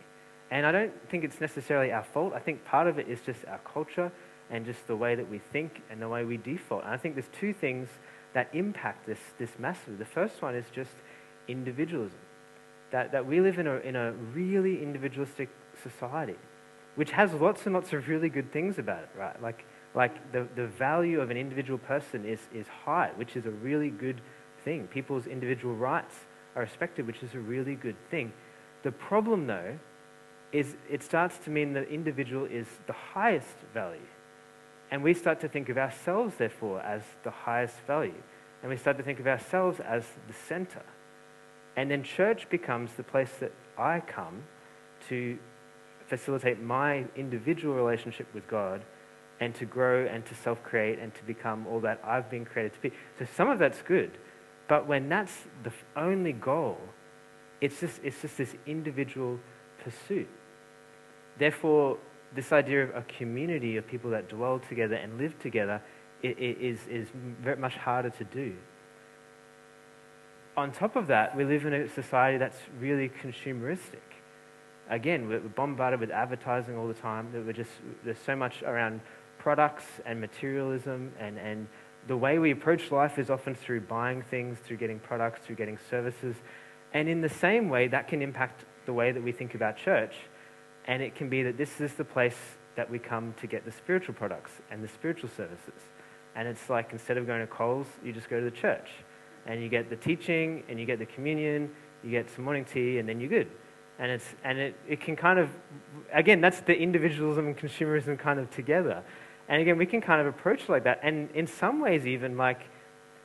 And 0.50 0.66
I 0.66 0.72
don't 0.72 1.10
think 1.10 1.24
it's 1.24 1.40
necessarily 1.40 1.92
our 1.92 2.04
fault. 2.04 2.34
I 2.34 2.40
think 2.40 2.66
part 2.66 2.88
of 2.88 2.98
it 2.98 3.08
is 3.08 3.22
just 3.22 3.46
our 3.46 3.60
culture 3.60 4.12
and 4.50 4.66
just 4.66 4.88
the 4.88 4.96
way 4.96 5.16
that 5.16 5.30
we 5.30 5.40
think 5.52 5.82
and 5.90 6.02
the 6.02 6.10
way 6.10 6.24
we 6.26 6.38
default. 6.38 6.84
And 6.84 6.94
I 6.94 6.98
think 6.98 7.16
there's 7.16 7.30
two 7.40 7.54
things 7.54 7.90
that 8.34 8.50
impact 8.54 9.06
this, 9.06 9.20
this 9.38 9.52
massively. 9.60 9.96
The 9.96 10.06
first 10.06 10.42
one 10.42 10.56
is 10.56 10.66
just 10.74 10.92
individualism. 11.48 12.20
That, 12.92 13.12
that 13.12 13.26
we 13.26 13.40
live 13.40 13.60
in 13.60 13.68
a, 13.68 13.76
in 13.78 13.96
a 13.96 14.12
really 14.12 14.82
individualistic 14.82 15.50
society, 15.84 16.36
which 16.96 17.12
has 17.12 17.34
lots 17.34 17.66
and 17.66 17.76
lots 17.76 17.94
of 17.94 18.08
really 18.08 18.30
good 18.30 18.52
things 18.52 18.80
about 18.80 19.04
it, 19.04 19.10
right? 19.16 19.40
Like, 19.42 19.66
like 19.94 20.32
the, 20.32 20.48
the 20.56 20.68
value 20.68 21.22
of 21.22 21.30
an 21.30 21.38
individual 21.38 21.78
person 21.78 22.26
is, 22.26 22.40
is 22.54 22.68
high, 22.68 23.12
which 23.16 23.36
is 23.36 23.46
a 23.46 23.52
really 23.52 23.90
good 23.90 24.22
thing. 24.64 24.88
People's 24.88 25.28
individual 25.28 25.76
rights 25.76 26.16
are 26.56 26.64
respected, 26.64 27.06
which 27.06 27.22
is 27.22 27.36
a 27.36 27.40
really 27.40 27.76
good 27.76 27.96
thing. 28.10 28.34
The 28.84 28.92
problem, 28.92 29.48
though, 29.48 29.78
is 30.52 30.76
it 30.90 31.04
starts 31.04 31.38
to 31.40 31.52
mean 31.52 31.74
the 31.74 31.88
individual 31.88 32.46
is 32.46 32.68
the 32.88 32.94
highest 32.94 33.56
value. 33.74 34.00
And 34.92 35.04
we 35.04 35.14
start 35.14 35.40
to 35.42 35.48
think 35.48 35.70
of 35.70 35.78
ourselves, 35.78 36.36
therefore, 36.38 36.82
as 36.82 37.04
the 37.24 37.32
highest 37.32 37.76
value. 37.86 38.22
And 38.62 38.70
we 38.70 38.78
start 38.78 38.98
to 38.98 39.04
think 39.04 39.20
of 39.20 39.28
ourselves 39.28 39.80
as 39.80 40.06
the 40.28 40.34
center. 40.34 40.84
And 41.76 41.92
then 41.92 42.04
church 42.04 42.50
becomes 42.50 42.94
the 42.94 43.04
place 43.04 43.32
that 43.40 43.54
I 43.78 44.02
come 44.02 44.44
to 45.08 45.38
facilitate 46.08 46.60
my 46.62 47.06
individual 47.16 47.76
relationship 47.76 48.28
with 48.34 48.48
God 48.48 48.84
and 49.40 49.56
to 49.56 49.66
grow 49.66 50.06
and 50.06 50.26
to 50.26 50.36
self 50.36 50.62
create 50.64 51.00
and 51.00 51.14
to 51.16 51.24
become 51.24 51.66
all 51.68 51.80
that 51.82 52.02
I've 52.04 52.30
been 52.30 52.46
created 52.46 52.74
to 52.74 52.80
be. 52.80 52.92
So 53.18 53.26
some 53.38 53.50
of 53.50 53.60
that's 53.60 53.82
good. 53.84 54.18
But 54.68 54.88
when 54.88 55.08
that's 55.10 55.34
the 55.64 55.72
only 55.96 56.34
goal, 56.34 56.78
it's 57.62 57.80
just, 57.80 58.02
it's 58.04 58.22
just 58.22 58.38
this 58.38 58.56
individual 58.66 59.40
pursuit. 59.84 60.28
Therefore, 61.38 61.98
this 62.36 62.52
idea 62.52 62.84
of 62.84 62.96
a 62.96 63.02
community 63.04 63.78
of 63.78 63.88
people 63.88 64.12
that 64.12 64.30
dwell 64.30 64.60
together 64.60 64.96
and 64.96 65.18
live 65.18 65.38
together 65.40 65.82
is, 66.22 66.80
is 66.88 67.08
very 67.42 67.58
much 67.58 67.76
harder 67.76 68.10
to 68.10 68.24
do. 68.24 68.56
On 70.58 70.72
top 70.72 70.96
of 70.96 71.08
that, 71.08 71.36
we 71.36 71.46
live 71.46 71.66
in 71.66 71.74
a 71.74 71.88
society 71.88 72.38
that's 72.38 72.60
really 72.80 73.10
consumeristic. 73.10 74.02
Again, 74.90 75.30
we're 75.30 75.40
bombarded 75.40 76.00
with 76.00 76.12
advertising 76.12 76.78
all 76.78 76.88
the 76.88 76.94
time. 76.94 77.32
We're 77.34 77.54
just, 77.54 77.72
there's 78.04 78.20
so 78.20 78.36
much 78.36 78.64
around 78.64 79.02
products 79.38 79.86
and 80.06 80.20
materialism, 80.20 81.14
and, 81.20 81.38
and 81.38 81.68
the 82.08 82.18
way 82.18 82.40
we 82.40 82.52
approach 82.52 82.92
life 82.92 83.18
is 83.18 83.30
often 83.30 83.56
through 83.56 83.82
buying 83.82 84.22
things, 84.24 84.58
through 84.60 84.78
getting 84.78 85.00
products, 85.00 85.46
through 85.46 85.56
getting 85.56 85.78
services. 85.90 86.36
And 86.94 87.08
in 87.08 87.22
the 87.22 87.30
same 87.30 87.70
way, 87.70 87.88
that 87.88 88.08
can 88.08 88.22
impact 88.22 88.66
the 88.86 88.94
way 88.94 89.12
that 89.12 89.24
we 89.24 89.32
think 89.32 89.56
about 89.56 89.78
church 89.78 90.16
and 90.90 91.04
it 91.04 91.14
can 91.14 91.30
be 91.30 91.44
that 91.44 91.56
this 91.56 91.80
is 91.80 91.94
the 91.94 92.04
place 92.04 92.36
that 92.76 92.90
we 92.90 92.98
come 92.98 93.36
to 93.40 93.46
get 93.46 93.64
the 93.64 93.72
spiritual 93.72 94.16
products 94.16 94.54
and 94.72 94.84
the 94.84 94.88
spiritual 94.88 95.30
services. 95.30 95.84
And 96.36 96.48
it's 96.48 96.68
like 96.68 96.92
instead 96.92 97.16
of 97.18 97.28
going 97.28 97.42
to 97.42 97.48
Coles, 97.48 97.86
you 98.04 98.12
just 98.12 98.28
go 98.28 98.40
to 98.40 98.44
the 98.44 98.58
church. 98.58 98.90
And 99.46 99.62
you 99.62 99.70
get 99.70 99.92
the 99.92 99.96
teaching, 99.96 100.64
and 100.68 100.80
you 100.80 100.88
get 100.88 100.98
the 100.98 101.06
communion, 101.06 101.70
you 102.04 102.10
get 102.10 102.28
some 102.32 102.44
morning 102.44 102.66
tea, 102.66 102.98
and 102.98 103.08
then 103.08 103.20
you're 103.20 103.30
good. 103.30 103.52
And, 104.00 104.12
it's, 104.12 104.26
and 104.44 104.58
it, 104.58 104.76
it 104.88 105.00
can 105.00 105.16
kind 105.16 105.38
of, 105.38 105.52
again, 106.12 106.42
that's 106.42 106.62
the 106.62 106.76
individualism 106.76 107.46
and 107.46 107.56
consumerism 107.56 108.18
kind 108.18 108.40
of 108.40 108.50
together. 108.50 109.04
And 109.48 109.62
again, 109.62 109.78
we 109.78 109.86
can 109.86 110.02
kind 110.02 110.20
of 110.22 110.26
approach 110.26 110.70
like 110.70 110.86
that. 110.86 111.02
And 111.04 111.30
in 111.36 111.46
some 111.46 111.82
ways, 111.82 112.08
even 112.08 112.36
like 112.36 112.62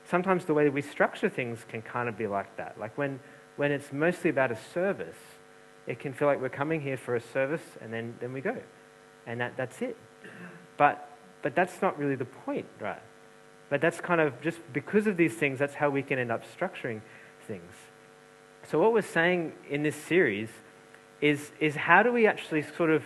sometimes 0.07 0.45
the 0.45 0.53
way 0.53 0.65
that 0.65 0.73
we 0.73 0.83
structure 0.83 1.29
things 1.29 1.65
can 1.67 1.81
kind 1.81 2.09
of 2.09 2.15
be 2.15 2.27
like 2.27 2.55
that. 2.57 2.79
Like 2.79 2.95
when, 2.95 3.19
when 3.55 3.71
it's 3.71 3.91
mostly 3.91 4.29
about 4.29 4.51
a 4.51 4.57
service, 4.71 5.17
it 5.87 5.99
can 5.99 6.13
feel 6.13 6.27
like 6.27 6.41
we're 6.41 6.49
coming 6.49 6.81
here 6.81 6.97
for 6.97 7.15
a 7.15 7.21
service 7.21 7.61
and 7.81 7.93
then, 7.93 8.15
then 8.19 8.33
we 8.33 8.41
go. 8.41 8.57
And 9.27 9.39
that, 9.41 9.55
that's 9.57 9.81
it. 9.81 9.97
But, 10.77 11.09
but 11.41 11.55
that's 11.55 11.81
not 11.81 11.97
really 11.97 12.15
the 12.15 12.25
point, 12.25 12.65
right? 12.79 13.01
But 13.69 13.81
that's 13.81 14.01
kind 14.01 14.21
of 14.21 14.41
just 14.41 14.59
because 14.73 15.07
of 15.07 15.17
these 15.17 15.33
things, 15.35 15.59
that's 15.59 15.75
how 15.75 15.89
we 15.89 16.03
can 16.03 16.19
end 16.19 16.31
up 16.31 16.43
structuring 16.57 17.01
things. 17.47 17.71
So, 18.67 18.79
what 18.79 18.93
we're 18.93 19.01
saying 19.01 19.53
in 19.69 19.83
this 19.83 19.95
series 19.95 20.49
is, 21.21 21.51
is 21.59 21.75
how 21.75 22.03
do 22.03 22.11
we 22.11 22.27
actually 22.27 22.63
sort 22.63 22.89
of 22.89 23.03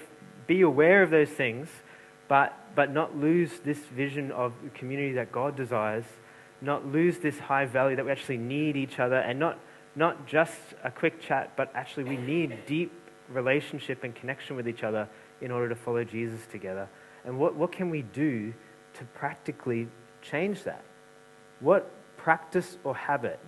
be 0.47 0.61
aware 0.61 1.03
of 1.03 1.09
those 1.09 1.29
things, 1.29 1.67
but, 2.27 2.53
but 2.75 2.93
not 2.93 3.17
lose 3.17 3.59
this 3.65 3.79
vision 3.79 4.31
of 4.31 4.53
community 4.73 5.13
that 5.13 5.31
God 5.31 5.55
desires, 5.55 6.05
not 6.61 6.85
lose 6.85 7.19
this 7.19 7.39
high 7.39 7.65
value 7.65 7.95
that 7.95 8.05
we 8.05 8.11
actually 8.11 8.37
need 8.37 8.75
each 8.75 8.99
other, 8.99 9.17
and 9.17 9.39
not 9.39 9.59
not 9.95 10.27
just 10.27 10.59
a 10.83 10.91
quick 10.91 11.19
chat, 11.21 11.53
but 11.55 11.71
actually 11.73 12.03
we 12.03 12.17
need 12.17 12.65
deep 12.65 12.91
relationship 13.29 14.03
and 14.03 14.15
connection 14.15 14.55
with 14.55 14.67
each 14.67 14.83
other 14.83 15.07
in 15.41 15.51
order 15.51 15.69
to 15.69 15.75
follow 15.75 16.03
Jesus 16.03 16.41
together. 16.51 16.87
And 17.25 17.37
what, 17.37 17.55
what 17.55 17.71
can 17.71 17.89
we 17.89 18.01
do 18.01 18.53
to 18.95 19.05
practically 19.05 19.87
change 20.21 20.63
that? 20.63 20.83
What 21.59 21.91
practice 22.17 22.77
or 22.83 22.95
habit 22.95 23.39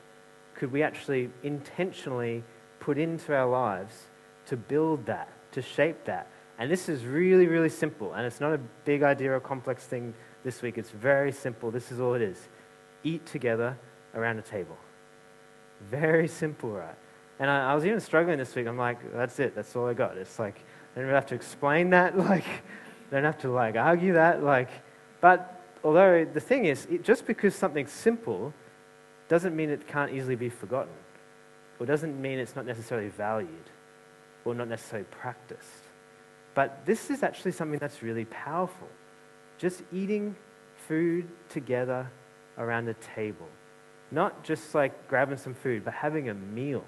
could 0.56 0.72
we 0.72 0.84
actually 0.84 1.30
intentionally 1.44 2.44
put 2.80 2.98
into 2.98 3.34
our 3.34 3.50
lives 3.50 4.08
to 4.48 4.58
build 4.58 5.06
that, 5.06 5.30
to 5.54 5.62
shape 5.62 6.06
that? 6.06 6.28
And 6.60 6.70
this 6.70 6.90
is 6.90 7.06
really, 7.06 7.48
really 7.48 7.70
simple. 7.70 8.14
And 8.14 8.26
it's 8.26 8.40
not 8.40 8.54
a 8.54 8.60
big 8.86 9.04
idea 9.04 9.32
or 9.32 9.40
complex 9.40 9.86
thing 9.86 10.14
this 10.44 10.62
week. 10.62 10.78
It's 10.78 10.92
very 10.92 11.32
simple. 11.32 11.72
This 11.72 11.92
is 11.92 12.00
all 12.00 12.14
it 12.14 12.22
is 12.22 12.50
eat 13.04 13.26
together 13.26 13.78
around 14.14 14.38
a 14.38 14.44
table. 14.44 14.78
Very 15.90 16.28
simple, 16.28 16.72
right? 16.72 16.96
And 17.40 17.50
I, 17.50 17.72
I, 17.72 17.76
was 17.76 17.86
even 17.86 18.00
struggling 18.00 18.38
this 18.38 18.54
week. 18.54 18.68
I'm 18.68 18.78
like, 18.78 19.00
that's 19.14 19.40
it. 19.40 19.56
That's 19.56 19.76
all 19.76 19.88
I 19.88 19.94
got. 19.94 20.18
It's 20.18 20.38
like, 20.38 20.64
I 20.96 21.02
don't 21.02 21.10
have 21.10 21.26
to 21.28 21.36
explain 21.36 21.90
that. 21.92 22.18
Like, 22.18 22.46
I 22.46 23.16
don't 23.16 23.24
have 23.24 23.40
to 23.40 23.52
like 23.52 23.76
argue 23.76 24.14
that. 24.14 24.42
Like, 24.44 24.70
but 25.20 25.62
although 25.84 26.24
the 26.24 26.40
thing 26.40 26.66
is, 26.66 26.86
it, 26.86 27.04
just 27.04 27.26
because 27.26 27.56
something's 27.56 27.92
simple 27.92 28.54
doesn't 29.28 29.56
mean 29.56 29.70
it 29.70 29.88
can't 29.88 30.14
easily 30.14 30.36
be 30.36 30.50
forgotten, 30.50 30.94
or 31.80 31.86
doesn't 31.86 32.22
mean 32.22 32.40
it's 32.40 32.56
not 32.56 32.66
necessarily 32.66 33.10
valued, 33.10 33.70
or 34.46 34.56
not 34.56 34.70
necessarily 34.70 35.08
practiced. 35.12 35.84
But 36.54 36.86
this 36.86 37.10
is 37.10 37.24
actually 37.24 37.52
something 37.52 37.80
that's 37.80 38.02
really 38.02 38.26
powerful. 38.26 38.88
Just 39.58 39.84
eating 39.92 40.36
food 40.88 41.28
together 41.50 42.10
around 42.58 42.86
the 42.86 42.94
table 42.96 43.48
not 44.12 44.44
just 44.44 44.76
like 44.76 45.08
grabbing 45.08 45.38
some 45.38 45.54
food, 45.54 45.86
but 45.86 45.94
having 45.94 46.30
a 46.30 46.34
meal. 46.34 46.84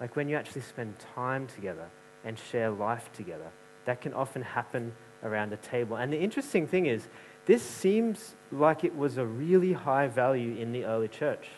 Like 0.00 0.16
when 0.16 0.28
you 0.28 0.36
actually 0.36 0.62
spend 0.62 0.98
time 1.14 1.46
together 1.46 1.88
and 2.24 2.38
share 2.38 2.70
life 2.70 3.10
together. 3.12 3.50
That 3.84 4.00
can 4.00 4.14
often 4.14 4.42
happen 4.42 4.92
around 5.22 5.52
a 5.52 5.56
table. 5.58 5.96
And 5.96 6.12
the 6.12 6.18
interesting 6.18 6.66
thing 6.66 6.86
is, 6.86 7.08
this 7.46 7.62
seems 7.62 8.36
like 8.50 8.84
it 8.84 8.96
was 8.96 9.18
a 9.18 9.26
really 9.26 9.74
high 9.74 10.06
value 10.06 10.56
in 10.56 10.72
the 10.72 10.84
early 10.84 11.08
church. 11.08 11.48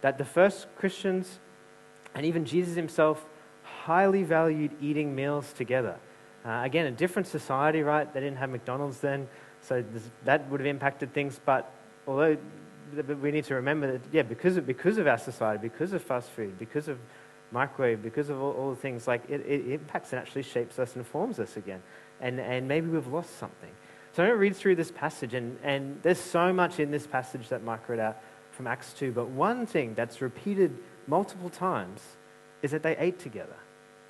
That 0.00 0.18
the 0.18 0.24
first 0.24 0.66
Christians, 0.76 1.38
and 2.14 2.26
even 2.26 2.44
Jesus 2.44 2.74
himself, 2.74 3.24
highly 3.62 4.24
valued 4.24 4.72
eating 4.80 5.14
meals 5.14 5.52
together. 5.52 5.96
Uh, 6.44 6.62
again, 6.64 6.86
a 6.86 6.90
different 6.90 7.28
society, 7.28 7.82
right? 7.82 8.12
They 8.12 8.18
didn't 8.18 8.38
have 8.38 8.50
McDonald's 8.50 8.98
then, 8.98 9.28
so 9.60 9.84
this, 9.92 10.10
that 10.24 10.48
would 10.50 10.58
have 10.58 10.66
impacted 10.66 11.14
things. 11.14 11.40
But 11.44 11.72
although 12.08 12.36
we 13.20 13.30
need 13.30 13.44
to 13.44 13.54
remember 13.54 13.92
that, 13.92 14.00
yeah, 14.12 14.22
because 14.22 14.56
of, 14.56 14.66
because 14.66 14.98
of 14.98 15.06
our 15.06 15.18
society, 15.18 15.62
because 15.62 15.92
of 15.92 16.02
fast 16.02 16.30
food, 16.30 16.58
because 16.58 16.88
of 16.88 16.98
microwave, 17.50 18.02
because 18.02 18.30
of 18.30 18.40
all, 18.40 18.52
all 18.52 18.70
the 18.70 18.76
things, 18.76 19.06
like 19.06 19.22
it, 19.28 19.40
it 19.46 19.72
impacts 19.72 20.12
and 20.12 20.20
actually 20.20 20.42
shapes 20.42 20.78
us 20.78 20.96
and 20.96 21.06
forms 21.06 21.38
us 21.38 21.56
again. 21.56 21.82
And, 22.20 22.40
and 22.40 22.68
maybe 22.68 22.88
we've 22.88 23.06
lost 23.06 23.38
something. 23.38 23.70
So 24.12 24.22
I'm 24.22 24.28
going 24.28 24.36
to 24.36 24.40
read 24.40 24.56
through 24.56 24.76
this 24.76 24.90
passage, 24.90 25.34
and, 25.34 25.58
and 25.62 26.00
there's 26.02 26.18
so 26.18 26.52
much 26.52 26.78
in 26.78 26.90
this 26.90 27.06
passage 27.06 27.48
that 27.48 27.64
Mike 27.64 27.88
read 27.88 28.00
out 28.00 28.18
from 28.50 28.66
Acts 28.66 28.92
2, 28.92 29.12
but 29.12 29.28
one 29.30 29.66
thing 29.66 29.94
that's 29.94 30.20
repeated 30.20 30.76
multiple 31.06 31.48
times 31.48 32.02
is 32.60 32.70
that 32.72 32.82
they 32.82 32.96
ate 32.98 33.18
together. 33.18 33.56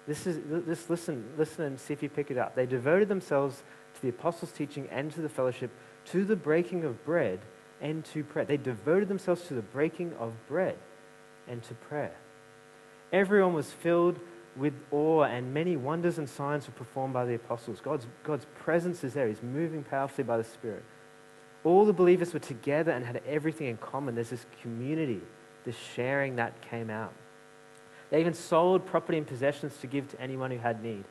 This 0.06 0.26
is, 0.26 0.40
just 0.66 0.90
listen, 0.90 1.24
listen 1.38 1.64
and 1.64 1.80
see 1.80 1.92
if 1.92 2.02
you 2.02 2.08
pick 2.08 2.30
it 2.30 2.38
up. 2.38 2.56
They 2.56 2.66
devoted 2.66 3.08
themselves 3.08 3.62
to 3.94 4.02
the 4.02 4.08
apostles' 4.08 4.50
teaching 4.50 4.88
and 4.90 5.12
to 5.12 5.20
the 5.20 5.28
fellowship, 5.28 5.70
to 6.06 6.24
the 6.24 6.36
breaking 6.36 6.84
of 6.84 7.04
bread 7.04 7.38
and 7.82 8.04
to 8.06 8.24
prayer. 8.24 8.46
They 8.46 8.56
devoted 8.56 9.08
themselves 9.08 9.42
to 9.48 9.54
the 9.54 9.62
breaking 9.62 10.14
of 10.18 10.32
bread. 10.48 10.78
and 11.48 11.60
to 11.64 11.74
prayer. 11.74 12.14
Everyone 13.12 13.52
was 13.52 13.72
filled 13.72 14.20
with 14.56 14.74
awe, 14.92 15.24
and 15.24 15.52
many 15.52 15.76
wonders 15.76 16.18
and 16.18 16.28
signs 16.28 16.68
were 16.68 16.72
performed 16.72 17.12
by 17.12 17.24
the 17.24 17.34
apostles. 17.34 17.80
God's, 17.80 18.06
God's 18.22 18.46
presence 18.60 19.02
is 19.02 19.12
there, 19.12 19.26
He's 19.26 19.42
moving 19.42 19.82
powerfully 19.82 20.22
by 20.22 20.36
the 20.36 20.44
Spirit. 20.44 20.84
All 21.64 21.84
the 21.84 21.92
believers 21.92 22.32
were 22.32 22.38
together 22.38 22.92
and 22.92 23.04
had 23.04 23.22
everything 23.26 23.66
in 23.66 23.76
common. 23.76 24.14
There's 24.14 24.30
this 24.30 24.46
community, 24.62 25.20
this 25.64 25.76
sharing 25.76 26.36
that 26.36 26.60
came 26.62 26.90
out. 26.90 27.12
They 28.10 28.20
even 28.20 28.34
sold 28.34 28.86
property 28.86 29.18
and 29.18 29.26
possessions 29.26 29.76
to 29.78 29.88
give 29.88 30.08
to 30.10 30.20
anyone 30.20 30.52
who 30.52 30.58
had 30.58 30.82
need. 30.82 31.04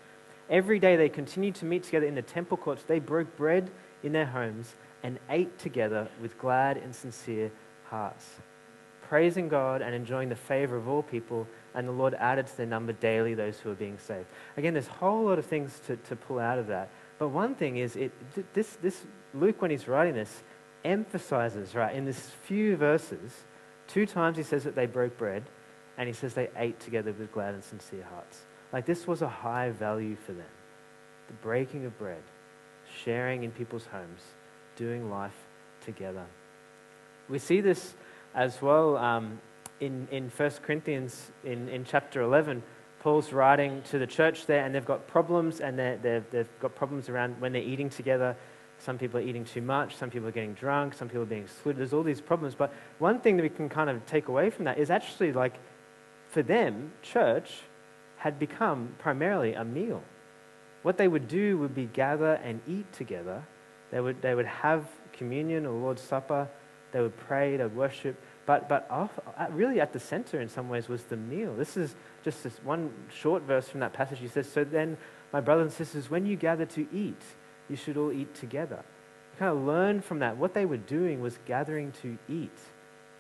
Every 0.50 0.80
day 0.80 0.96
they 0.96 1.10
continued 1.10 1.56
to 1.56 1.66
meet 1.66 1.84
together 1.84 2.06
in 2.06 2.16
the 2.16 2.22
temple 2.22 2.58
courts. 2.58 2.84
They 2.84 3.00
broke 3.00 3.36
bread 3.36 3.70
in 4.04 4.12
their 4.12 4.26
homes 4.26 4.76
and 5.04 5.20
ate 5.30 5.58
together 5.60 6.08
with 6.22 6.38
glad 6.38 6.78
and 6.78 6.94
sincere 6.94 7.52
hearts, 7.86 8.26
praising 9.02 9.50
God 9.50 9.82
and 9.82 9.94
enjoying 9.96 10.30
the 10.30 10.36
favor 10.36 10.78
of 10.78 10.88
all 10.88 11.04
people. 11.04 11.48
And 11.74 11.88
the 11.88 11.94
Lord 11.94 12.14
added 12.16 12.48
to 12.48 12.58
their 12.58 12.66
number 12.66 12.94
daily 12.94 13.34
those 13.34 13.60
who 13.60 13.70
were 13.70 13.76
being 13.76 13.98
saved. 13.98 14.28
Again, 14.58 14.74
there's 14.74 14.88
a 14.88 14.94
whole 14.94 15.26
lot 15.26 15.40
of 15.40 15.46
things 15.46 15.80
to, 15.88 15.96
to 15.96 16.16
pull 16.16 16.40
out 16.40 16.60
of 16.60 16.68
that. 16.68 16.90
But 17.18 17.30
one 17.30 17.56
thing 17.56 17.78
is, 17.78 17.96
it, 17.96 18.12
this, 18.54 18.78
this 18.82 19.06
Luke, 19.34 19.62
when 19.62 19.72
he's 19.72 19.88
writing 19.88 20.16
this, 20.16 20.44
emphasizes, 20.84 21.76
right, 21.76 21.96
in 21.96 22.06
this 22.06 22.32
few 22.44 22.76
verses, 22.76 23.32
two 23.88 24.06
times 24.06 24.38
he 24.38 24.44
says 24.44 24.64
that 24.64 24.76
they 24.76 24.86
broke 24.86 25.18
bread, 25.18 25.44
and 25.98 26.08
he 26.08 26.14
says 26.14 26.34
they 26.34 26.50
ate 26.58 26.80
together 26.80 27.14
with 27.14 27.32
glad 27.32 27.54
and 27.54 27.64
sincere 27.64 28.06
hearts. 28.12 28.42
Like 28.74 28.86
this 28.86 29.06
was 29.06 29.22
a 29.22 29.30
high 29.30 29.70
value 29.70 30.16
for 30.16 30.34
them. 30.34 30.50
The 31.28 31.34
breaking 31.34 31.86
of 31.86 31.98
bread, 31.98 32.24
sharing 33.04 33.44
in 33.44 33.52
people's 33.52 33.86
homes, 33.86 34.22
doing 34.76 35.10
life 35.10 35.36
together. 35.86 36.26
We 37.30 37.40
see 37.40 37.62
this 37.62 37.96
as 38.36 38.62
well 38.62 38.98
um, 38.98 39.40
in, 39.80 40.08
in 40.12 40.30
1 40.30 40.52
Corinthians 40.64 41.32
in, 41.44 41.70
in 41.70 41.86
chapter 41.86 42.22
11. 42.22 42.64
Paul's 43.02 43.34
writing 43.34 43.82
to 43.90 43.98
the 43.98 44.06
church 44.06 44.46
there, 44.46 44.64
and 44.64 44.76
they've 44.76 44.86
got 44.86 45.08
problems, 45.08 45.60
and 45.60 45.78
they 45.78 46.22
they've 46.32 46.60
got 46.60 46.76
problems 46.76 47.10
around 47.10 47.42
when 47.42 47.52
they're 47.52 47.62
eating 47.62 47.90
together. 47.90 48.36
Some 48.78 48.98
people 48.98 49.20
are 49.20 49.24
eating 49.24 49.46
too 49.46 49.62
much, 49.62 49.96
some 49.96 50.10
people 50.10 50.28
are 50.28 50.32
getting 50.32 50.54
drunk, 50.54 50.94
some 50.94 51.08
people 51.08 51.24
are 51.24 51.26
being 51.26 51.48
split. 51.48 51.78
There's 51.78 51.94
all 51.94 52.04
these 52.04 52.22
problems. 52.22 52.56
But 52.56 52.74
one 53.00 53.20
thing 53.20 53.38
that 53.38 53.44
we 53.44 53.50
can 53.50 53.70
kind 53.70 53.90
of 53.90 54.06
take 54.06 54.28
away 54.28 54.50
from 54.50 54.66
that 54.66 54.78
is 54.78 54.90
actually 54.90 55.34
like, 55.34 55.56
for 56.30 56.44
them, 56.44 56.92
church 57.02 57.62
had 58.18 58.38
become 58.38 58.96
primarily 59.00 59.54
a 59.54 59.64
meal. 59.64 60.04
What 60.84 60.98
they 60.98 61.08
would 61.08 61.28
do 61.28 61.58
would 61.60 61.76
be 61.76 61.86
gather 61.86 62.34
and 62.44 62.60
eat 62.68 62.92
together. 62.94 63.44
They 63.92 64.02
would, 64.02 64.22
they 64.22 64.34
would 64.34 64.46
have 64.46 64.88
communion 65.14 65.66
or 65.66 65.74
Lord's 65.80 66.02
Supper. 66.02 66.48
They 66.92 67.02
would 67.02 67.16
pray, 67.16 67.58
they 67.58 67.64
would 67.64 67.76
worship. 67.76 68.22
But, 68.46 68.68
but 68.68 68.90
off, 68.90 69.12
really 69.52 69.80
at 69.80 69.94
the 69.94 70.00
center 70.00 70.42
in 70.42 70.50
some 70.50 70.70
ways 70.70 70.90
was 70.90 71.04
the 71.04 71.18
meal. 71.18 71.56
This 71.56 71.78
is 71.78 71.96
just 72.24 72.44
this 72.44 72.58
one 72.64 72.92
short 73.10 73.44
verse 73.44 73.70
from 73.70 73.80
that 73.82 73.94
passage. 73.94 74.20
He 74.20 74.28
says, 74.28 74.52
So 74.52 74.64
then, 74.64 74.98
my 75.32 75.40
brothers 75.40 75.68
and 75.68 75.74
sisters, 75.74 76.10
when 76.10 76.26
you 76.26 76.36
gather 76.36 76.66
to 76.66 76.88
eat, 76.94 77.22
you 77.70 77.76
should 77.76 77.98
all 77.98 78.12
eat 78.12 78.34
together. 78.34 78.84
You 79.34 79.40
kind 79.40 79.58
of 79.58 79.64
learn 79.64 80.02
from 80.02 80.20
that. 80.20 80.36
What 80.38 80.54
they 80.54 80.66
were 80.66 80.78
doing 80.78 81.22
was 81.22 81.38
gathering 81.46 81.94
to 82.02 82.18
eat. 82.28 82.58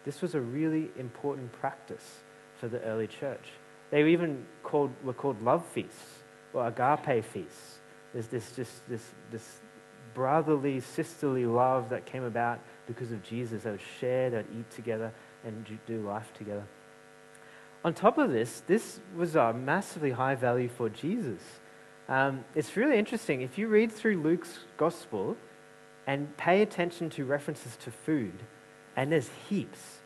This 0.04 0.22
was 0.22 0.34
a 0.34 0.42
really 0.42 0.90
important 0.98 1.52
practice 1.54 2.24
for 2.60 2.68
the 2.68 2.82
early 2.82 3.08
church. 3.08 3.52
They 3.92 4.04
even 4.10 4.46
called, 4.64 4.92
were 5.04 5.14
called 5.14 5.42
love 5.42 5.66
feasts 5.68 6.21
or 6.54 6.68
agape 6.68 7.24
feasts. 7.26 7.80
There's 8.14 8.28
this, 8.28 8.56
just 8.56 8.88
this, 8.90 9.04
this 9.32 9.62
brotherly, 10.14 10.80
sisterly 10.82 11.46
love 11.46 11.90
that 11.90 12.06
came 12.06 12.24
about 12.24 12.60
because 12.88 13.12
of 13.12 13.24
Jesus. 13.24 13.64
They 13.64 13.72
would 13.72 13.80
share, 14.00 14.30
they'd 14.30 14.46
eat 14.58 14.70
together, 14.72 15.14
and 15.46 15.66
do 15.88 16.02
life 16.02 16.34
together. 16.34 16.66
On 17.84 17.94
top 17.94 18.18
of 18.18 18.32
this, 18.32 18.62
this 18.68 19.00
was 19.16 19.36
a 19.36 19.54
massively 19.54 20.12
high 20.12 20.36
value 20.36 20.70
for 20.70 20.90
Jesus. 20.90 21.42
Um, 22.08 22.46
it's 22.54 22.76
really 22.78 22.98
interesting. 22.98 23.42
If 23.42 23.58
you 23.58 23.68
read 23.68 23.92
through 23.92 24.22
Luke's 24.22 24.60
gospel 24.78 25.38
and 26.06 26.36
pay 26.38 26.62
attention 26.62 27.10
to 27.12 27.26
references 27.26 27.76
to 27.78 27.92
food, 27.92 28.34
and 28.96 29.12
there's 29.12 29.30
heaps, 29.50 30.00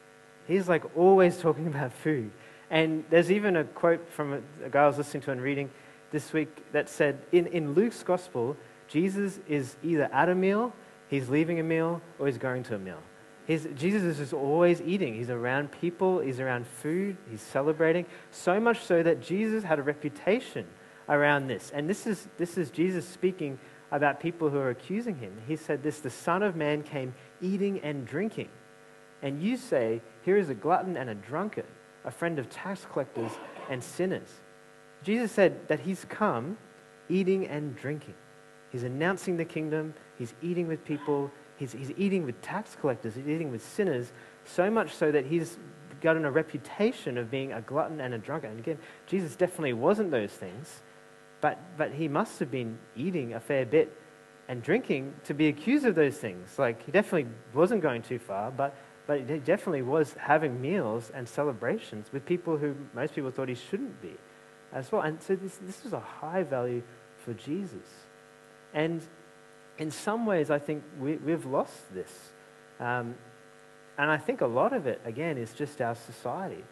he's 0.48 0.70
like 0.70 0.84
always 0.96 1.38
talking 1.38 1.68
about 1.76 1.92
food. 1.92 2.32
And 2.70 3.04
there's 3.10 3.32
even 3.32 3.58
a 3.58 3.64
quote 3.64 4.10
from 4.10 4.42
a, 4.64 4.70
guy 4.70 4.84
I 4.84 4.88
was 4.88 4.98
listening 4.98 5.24
to 5.24 5.32
and 5.32 5.42
reading 5.42 5.70
this 6.16 6.32
week 6.32 6.72
that 6.72 6.88
said 6.88 7.20
in, 7.34 7.46
in 7.48 7.74
Luke's 7.74 8.02
gospel, 8.02 8.56
Jesus 8.88 9.38
is 9.50 9.76
either 9.84 10.06
at 10.14 10.30
a 10.30 10.36
meal, 10.36 10.72
he's 11.10 11.28
leaving 11.28 11.60
a 11.60 11.64
meal, 11.64 12.02
or 12.18 12.28
he's 12.28 12.38
going 12.38 12.64
to 12.64 12.76
a 12.76 12.80
meal. 12.80 13.02
He's, 13.46 13.68
Jesus 13.76 14.02
is 14.02 14.18
just 14.18 14.34
always 14.34 14.82
eating. 14.82 15.14
He's 15.14 15.30
around 15.30 15.74
people, 15.74 16.20
he's 16.20 16.40
around 16.40 16.68
food, 16.68 17.18
he's 17.30 17.42
celebrating. 17.42 18.06
So 18.32 18.62
much 18.62 18.80
so 18.86 19.04
that 19.04 19.22
Jesus 19.22 19.66
had 19.66 19.78
a 19.78 19.84
reputation 19.84 20.66
around 21.10 21.48
this. 21.48 21.70
And 21.76 21.90
this 21.90 22.08
is, 22.08 22.30
this 22.38 22.58
is 22.58 22.72
Jesus 22.72 23.06
speaking 23.06 23.60
about 23.92 24.22
people 24.22 24.50
who 24.50 24.58
are 24.58 24.70
accusing 24.70 25.18
him. 25.18 25.34
He 25.46 25.58
said 25.58 25.84
this 25.84 26.00
the 26.00 26.10
Son 26.10 26.44
of 26.44 26.56
Man 26.56 26.82
came 26.82 27.14
eating 27.42 27.82
and 27.82 28.08
drinking. 28.08 28.48
And 29.22 29.44
you 29.44 29.58
say, 29.58 30.02
Here 30.24 30.38
is 30.38 30.50
a 30.50 30.56
glutton 30.56 30.96
and 30.96 31.10
a 31.10 31.16
drunkard 31.16 31.66
a 32.06 32.12
friend 32.12 32.40
of 32.40 32.50
tax 32.50 32.86
collectors 32.92 33.32
and 33.70 33.84
sinners. 33.84 34.30
Jesus 35.06 35.32
said 35.32 35.68
that 35.68 35.80
he's 35.80 36.04
come 36.10 36.58
eating 37.10 37.46
and 37.46 37.76
drinking. 37.76 38.16
He's 38.72 38.82
announcing 38.82 39.38
the 39.38 39.46
kingdom, 39.46 39.94
he's 40.18 40.34
eating 40.42 40.68
with 40.68 40.84
people, 40.84 41.32
he's, 41.58 41.72
he's 41.72 41.92
eating 41.96 42.26
with 42.26 42.42
tax 42.42 42.76
collectors, 42.76 43.14
he's 43.14 43.28
eating 43.28 43.52
with 43.52 43.64
sinners, 43.64 44.12
so 44.44 44.72
much 44.72 44.96
so 44.96 45.12
that 45.12 45.28
he's 45.28 45.60
gotten 46.02 46.26
a 46.26 46.32
reputation 46.32 47.20
of 47.20 47.30
being 47.30 47.54
a 47.54 47.62
glutton 47.62 48.02
and 48.02 48.16
a 48.16 48.18
drunkard. 48.18 48.50
And 48.50 48.60
again, 48.60 48.80
Jesus 49.06 49.36
definitely 49.36 49.74
wasn't 49.74 50.10
those 50.10 50.32
things, 50.32 50.82
but, 51.40 51.60
but 51.78 51.92
he 51.92 52.08
must 52.08 52.40
have 52.40 52.50
been 52.50 52.80
eating 52.96 53.36
a 53.36 53.40
fair 53.40 53.66
bit 53.66 53.96
and 54.48 54.64
drinking 54.64 55.14
to 55.26 55.36
be 55.36 55.48
accused 55.48 55.86
of 55.86 55.94
those 55.94 56.18
things. 56.18 56.58
Like, 56.58 56.84
he 56.84 56.92
definitely 56.92 57.32
wasn't 57.54 57.82
going 57.82 58.02
too 58.02 58.20
far, 58.20 58.50
but 58.52 58.76
but 59.08 59.20
he 59.30 59.38
definitely 59.38 59.84
was 59.84 60.16
having 60.20 60.60
meals 60.60 61.12
and 61.14 61.30
celebrations 61.30 62.12
with 62.12 62.26
people 62.26 62.58
who 62.58 62.76
most 62.96 63.14
people 63.14 63.30
thought 63.30 63.48
he 63.48 63.54
shouldn't 63.54 64.02
be 64.02 64.16
as 64.76 64.92
well. 64.92 65.02
And 65.02 65.20
so 65.24 65.36
this, 65.36 65.58
this 65.64 65.84
was 65.84 65.94
a 65.94 66.00
high 66.00 66.44
value 66.44 66.84
for 67.24 67.34
Jesus. 67.34 67.88
And 68.74 69.02
in 69.80 69.90
some 69.90 70.26
ways, 70.26 70.52
I 70.52 70.60
think 70.60 70.84
we, 71.00 71.16
we've 71.16 71.46
lost 71.46 71.94
this. 71.94 72.12
Um, 72.80 73.16
and 73.98 74.12
I 74.12 74.18
think 74.18 74.42
a 74.42 74.48
lot 74.48 74.74
of 74.74 74.86
it, 74.86 75.02
again, 75.06 75.38
is 75.38 75.54
just 75.54 75.82
our 75.82 75.96
society. 75.96 76.64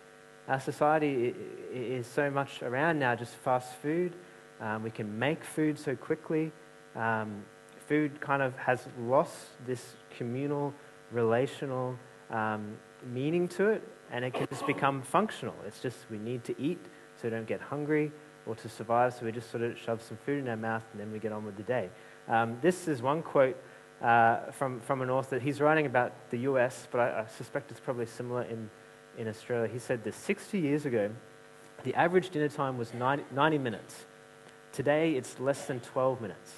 Our 0.50 0.60
society 0.60 1.34
is 1.74 2.06
so 2.06 2.30
much 2.30 2.62
around 2.62 3.00
now 3.00 3.16
just 3.16 3.34
fast 3.36 3.74
food. 3.82 4.14
Um, 4.60 4.84
we 4.84 4.92
can 4.92 5.18
make 5.18 5.44
food 5.44 5.80
so 5.80 5.96
quickly. 5.96 6.52
Um, 6.98 7.44
food 7.88 8.20
kind 8.20 8.42
of 8.42 8.56
has 8.58 8.86
lost 9.00 9.36
this 9.66 9.96
communal, 10.18 10.74
relational, 11.12 11.98
um, 12.30 12.78
meaning 13.14 13.48
to 13.48 13.70
it, 13.70 13.88
and 14.12 14.26
it 14.26 14.34
can 14.34 14.48
just 14.50 14.68
become 14.68 15.02
functional. 15.02 15.56
It's 15.66 15.80
just 15.80 15.98
we 16.12 16.18
need 16.18 16.44
to 16.44 16.62
eat 16.62 16.80
so 17.24 17.30
we 17.30 17.36
don't 17.36 17.48
get 17.48 17.62
hungry 17.62 18.12
or 18.46 18.54
to 18.56 18.68
survive, 18.68 19.14
so 19.14 19.26
we 19.26 19.32
just 19.32 19.50
sort 19.50 19.64
of 19.64 19.78
shove 19.78 20.02
some 20.02 20.18
food 20.26 20.40
in 20.40 20.50
our 20.50 20.58
mouth 20.58 20.84
and 20.92 21.00
then 21.00 21.10
we 21.12 21.20
get 21.20 21.32
on 21.32 21.46
with 21.46 21.56
the 21.56 21.64
day. 21.64 21.90
Um, 22.28 22.58
this 22.62 22.90
is 22.90 23.02
one 23.02 23.22
quote 23.22 23.56
uh, 24.02 24.52
from, 24.52 24.82
from 24.82 25.02
an 25.02 25.10
author. 25.10 25.40
He's 25.40 25.62
writing 25.62 25.86
about 25.86 26.12
the 26.32 26.40
US, 26.40 26.86
but 26.92 27.00
I, 27.00 27.22
I 27.22 27.26
suspect 27.38 27.72
it's 27.72 27.80
probably 27.80 28.08
similar 28.08 28.44
in, 28.44 28.70
in 29.18 29.30
Australia. 29.30 29.72
He 29.72 29.80
said 29.80 30.04
this 30.04 30.18
60 30.18 30.60
years 30.60 30.86
ago, 30.86 31.12
the 31.84 31.96
average 31.96 32.30
dinner 32.30 32.50
time 32.50 32.78
was 32.78 32.94
90, 32.94 33.24
90 33.32 33.58
minutes. 33.58 34.06
Today, 34.74 35.14
it's 35.14 35.40
less 35.40 35.66
than 35.66 35.80
12 35.80 36.20
minutes. 36.20 36.52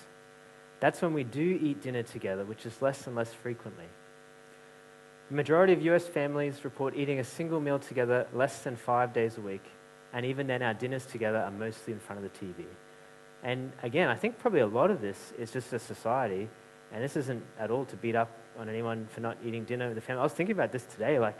That's 0.79 0.99
when 1.01 1.13
we 1.13 1.23
do 1.23 1.59
eat 1.61 1.83
dinner 1.83 2.01
together, 2.01 2.43
which 2.43 2.65
is 2.65 2.81
less 2.81 3.05
and 3.05 3.15
less 3.15 3.31
frequently. 3.31 3.85
The 5.29 5.35
majority 5.35 5.73
of 5.73 5.83
US 5.83 6.07
families 6.07 6.63
report 6.63 6.95
eating 6.95 7.19
a 7.19 7.23
single 7.23 7.59
meal 7.59 7.77
together 7.77 8.27
less 8.33 8.63
than 8.63 8.75
five 8.75 9.13
days 9.13 9.37
a 9.37 9.41
week, 9.41 9.63
and 10.15 10.25
even 10.25 10.47
then, 10.47 10.63
our 10.63 10.73
dinners 10.73 11.05
together 11.05 11.39
are 11.39 11.51
mostly 11.51 11.91
in 11.91 11.99
front 11.99 12.23
of 12.23 12.31
the 12.31 12.45
TV. 12.45 12.63
And 13.43 13.73
again, 13.83 14.07
I 14.07 14.15
think 14.15 14.39
probably 14.39 14.61
a 14.61 14.65
lot 14.65 14.89
of 14.89 15.01
this 15.01 15.33
is 15.37 15.51
just 15.51 15.73
a 15.73 15.77
society, 15.77 16.47
and 16.93 17.03
this 17.03 17.17
isn't 17.17 17.43
at 17.59 17.69
all 17.69 17.83
to 17.83 17.97
beat 17.97 18.15
up 18.15 18.31
on 18.57 18.69
anyone 18.69 19.07
for 19.11 19.19
not 19.19 19.37
eating 19.45 19.65
dinner 19.65 19.87
with 19.87 19.95
the 19.95 20.01
family. 20.01 20.21
I 20.21 20.23
was 20.23 20.31
thinking 20.31 20.55
about 20.55 20.71
this 20.71 20.85
today. 20.85 21.19
Like, 21.19 21.37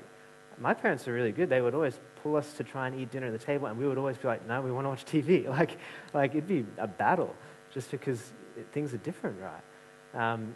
my 0.59 0.73
parents 0.73 1.05
were 1.05 1.13
really 1.13 1.31
good. 1.31 1.47
They 1.47 1.61
would 1.61 1.73
always 1.73 1.97
pull 2.21 2.35
us 2.35 2.51
to 2.57 2.65
try 2.65 2.87
and 2.87 2.99
eat 2.99 3.11
dinner 3.11 3.27
at 3.27 3.31
the 3.31 3.45
table, 3.45 3.67
and 3.67 3.77
we 3.79 3.87
would 3.87 3.97
always 3.97 4.17
be 4.17 4.27
like, 4.27 4.45
"No, 4.45 4.59
we 4.59 4.73
want 4.73 4.83
to 4.83 4.89
watch 4.89 5.05
TV." 5.05 5.47
Like, 5.49 5.77
like 6.13 6.31
it'd 6.31 6.47
be 6.47 6.65
a 6.77 6.87
battle 6.87 7.33
just 7.73 7.91
because 7.91 8.33
it, 8.57 8.67
things 8.73 8.93
are 8.93 8.97
different, 8.97 9.37
right? 9.39 10.33
Um, 10.33 10.53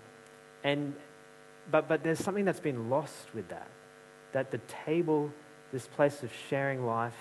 and 0.66 0.94
but, 1.72 1.88
but 1.88 2.04
there's 2.04 2.20
something 2.20 2.44
that's 2.44 2.60
been 2.60 2.90
lost 2.90 3.34
with 3.34 3.48
that. 3.48 3.70
That 4.34 4.52
the 4.52 4.60
table, 4.86 5.32
this 5.72 5.88
place 5.88 6.22
of 6.22 6.32
sharing 6.50 6.86
life, 6.86 7.16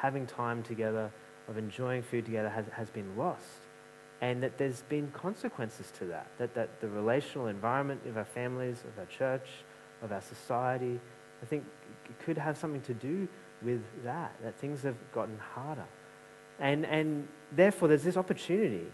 having 0.00 0.26
time 0.26 0.62
together, 0.62 1.10
of 1.48 1.58
enjoying 1.58 2.02
food 2.02 2.24
together, 2.24 2.48
has, 2.48 2.66
has 2.72 2.90
been 2.90 3.16
lost. 3.16 3.44
And 4.20 4.42
that 4.42 4.58
there's 4.58 4.82
been 4.82 5.10
consequences 5.12 5.90
to 5.98 6.04
that. 6.06 6.26
That, 6.38 6.54
that 6.54 6.80
the 6.80 6.88
relational 6.88 7.46
environment 7.46 8.02
of 8.06 8.16
our 8.16 8.24
families, 8.24 8.82
of 8.86 8.98
our 8.98 9.06
church, 9.06 9.48
of 10.02 10.12
our 10.12 10.20
society, 10.20 11.00
I 11.42 11.46
think 11.46 11.64
could 12.24 12.38
have 12.38 12.56
something 12.56 12.82
to 12.82 12.94
do 12.94 13.28
with 13.62 13.82
that, 14.04 14.34
that 14.42 14.58
things 14.58 14.82
have 14.82 14.96
gotten 15.12 15.38
harder. 15.38 15.86
And, 16.58 16.84
and 16.86 17.28
therefore, 17.52 17.88
there's 17.88 18.02
this 18.02 18.16
opportunity 18.16 18.86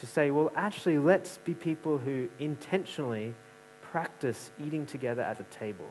to 0.00 0.06
say, 0.06 0.30
well, 0.30 0.50
actually, 0.54 0.98
let's 0.98 1.38
be 1.38 1.54
people 1.54 1.98
who 1.98 2.28
intentionally 2.38 3.34
practice 3.82 4.50
eating 4.64 4.84
together 4.86 5.22
at 5.22 5.38
the 5.38 5.44
table, 5.44 5.88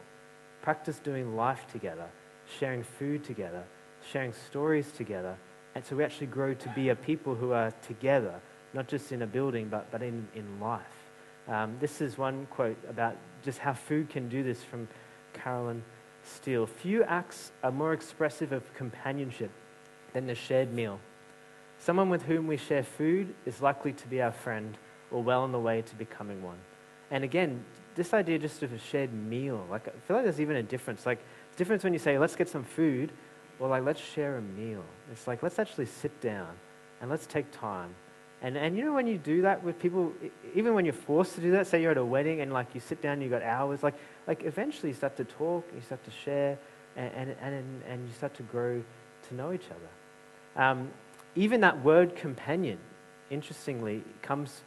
practice 0.62 1.00
doing 1.00 1.36
life 1.36 1.66
together, 1.72 2.08
sharing 2.60 2.84
food 2.84 3.24
together, 3.24 3.64
sharing 4.12 4.34
stories 4.34 4.92
together. 4.92 5.36
And 5.76 5.86
so 5.86 5.96
we 5.96 6.04
actually 6.04 6.28
grow 6.28 6.54
to 6.54 6.70
be 6.70 6.90
a 6.90 6.96
people 6.96 7.36
who 7.36 7.52
are 7.52 7.72
together, 7.86 8.40
not 8.74 8.88
just 8.88 9.12
in 9.12 9.22
a 9.22 9.28
building, 9.28 9.68
but, 9.68 9.92
but 9.92 10.02
in, 10.02 10.28
in 10.36 10.60
life. 10.60 10.82
Um, 11.48 11.76
this 11.80 12.02
is 12.02 12.18
one 12.18 12.48
quote 12.50 12.78
about 12.90 13.16
just 13.44 13.60
how 13.60 13.74
food 13.74 14.10
can 14.10 14.30
do 14.30 14.42
this 14.44 14.64
from 14.64 14.88
Carolyn 15.34 15.84
Steel. 16.24 16.66
Few 16.66 17.04
acts 17.04 17.52
are 17.64 17.72
more 17.72 17.94
expressive 17.94 18.52
of 18.52 18.74
companionship 18.74 19.52
than 20.14 20.28
the 20.28 20.36
shared 20.36 20.74
meal. 20.74 21.00
Someone 21.78 22.10
with 22.10 22.24
whom 22.24 22.48
we 22.48 22.58
share 22.58 22.84
food 22.84 23.36
is 23.46 23.62
likely 23.62 23.94
to 23.94 24.08
be 24.08 24.22
our 24.22 24.32
friend 24.32 24.78
or 25.12 25.22
well 25.22 25.44
on 25.44 25.52
the 25.52 25.60
way 25.60 25.82
to 25.84 25.96
becoming 25.96 26.42
one. 26.42 26.58
And 27.12 27.24
again, 27.24 27.64
this 27.96 28.14
idea 28.14 28.40
just 28.40 28.64
of 28.64 28.74
a 28.74 28.80
shared 28.80 29.14
meal, 29.14 29.66
like 29.70 29.88
I 29.88 29.92
feel 30.08 30.18
like 30.18 30.24
there's 30.24 30.42
even 30.42 30.56
a 30.56 30.64
difference. 30.64 31.06
Like, 31.06 31.20
difference 31.58 31.84
when 31.84 31.94
you 31.94 32.00
say, 32.00 32.18
let's 32.18 32.36
get 32.36 32.50
some 32.50 32.64
food, 32.64 33.12
or 33.60 33.68
like, 33.68 33.84
let's 33.84 34.02
share 34.02 34.38
a 34.38 34.42
meal. 34.42 34.84
It's 35.12 35.28
like, 35.28 35.44
let's 35.44 35.60
actually 35.60 35.86
sit 35.86 36.20
down 36.22 36.50
and 37.02 37.10
let's 37.10 37.26
take 37.26 37.50
time. 37.52 37.94
And, 38.42 38.58
and 38.58 38.78
you 38.78 38.86
know, 38.86 38.94
when 38.94 39.08
you 39.08 39.18
do 39.18 39.42
that 39.44 39.64
with 39.64 39.80
people, 39.80 40.14
even 40.54 40.74
when 40.74 40.86
you're 40.86 40.94
forced 40.94 41.36
to 41.36 41.42
do 41.42 41.52
that, 41.52 41.68
say 41.68 41.82
you're 41.82 41.92
at 41.92 41.98
a 41.98 42.06
wedding 42.06 42.42
and 42.42 42.52
like 42.52 42.76
you 42.76 42.82
sit 42.82 43.02
down 43.02 43.14
and 43.14 43.22
you've 43.22 43.32
got 43.32 43.42
hours, 43.42 43.82
like, 43.82 43.96
like 44.28 44.44
eventually 44.44 44.90
you 44.90 44.96
start 44.96 45.16
to 45.18 45.24
talk, 45.24 45.66
you 45.74 45.82
start 45.82 46.04
to 46.04 46.12
share, 46.12 46.58
and, 46.96 47.12
and, 47.14 47.36
and, 47.42 47.84
and 47.88 48.08
you 48.08 48.14
start 48.14 48.34
to 48.36 48.44
grow 48.44 48.84
to 49.30 49.36
know 49.36 49.52
each 49.54 49.66
other. 49.66 50.64
Um, 50.64 50.92
even 51.36 51.62
that 51.62 51.84
word 51.84 52.16
companion, 52.16 52.78
interestingly, 53.30 54.04
comes 54.22 54.64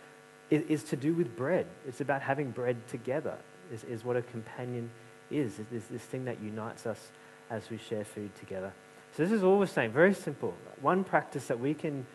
is, 0.51 0.63
is, 0.69 0.83
to 0.85 0.97
do 0.97 1.15
with 1.15 1.37
bread. 1.37 1.67
It's 1.87 2.01
about 2.01 2.23
having 2.23 2.51
bread 2.51 2.77
together, 2.89 3.37
is, 3.73 3.85
is 3.85 4.05
what 4.05 4.17
a 4.17 4.23
companion 4.23 4.91
is. 5.31 5.61
It's 5.73 5.87
this 5.87 6.03
thing 6.03 6.25
that 6.25 6.41
unites 6.43 6.87
us 6.87 7.13
as 7.51 7.71
we 7.71 7.79
share 7.79 8.05
food 8.05 8.35
together. 8.37 8.73
So 9.17 9.23
this 9.25 9.33
is 9.33 9.43
all 9.43 9.59
we're 9.59 9.67
saying, 9.67 9.93
very 9.93 10.15
simple. 10.15 10.55
One 10.81 11.05
practice 11.05 11.47
that 11.47 11.59
we 11.59 11.75
can 11.75 12.07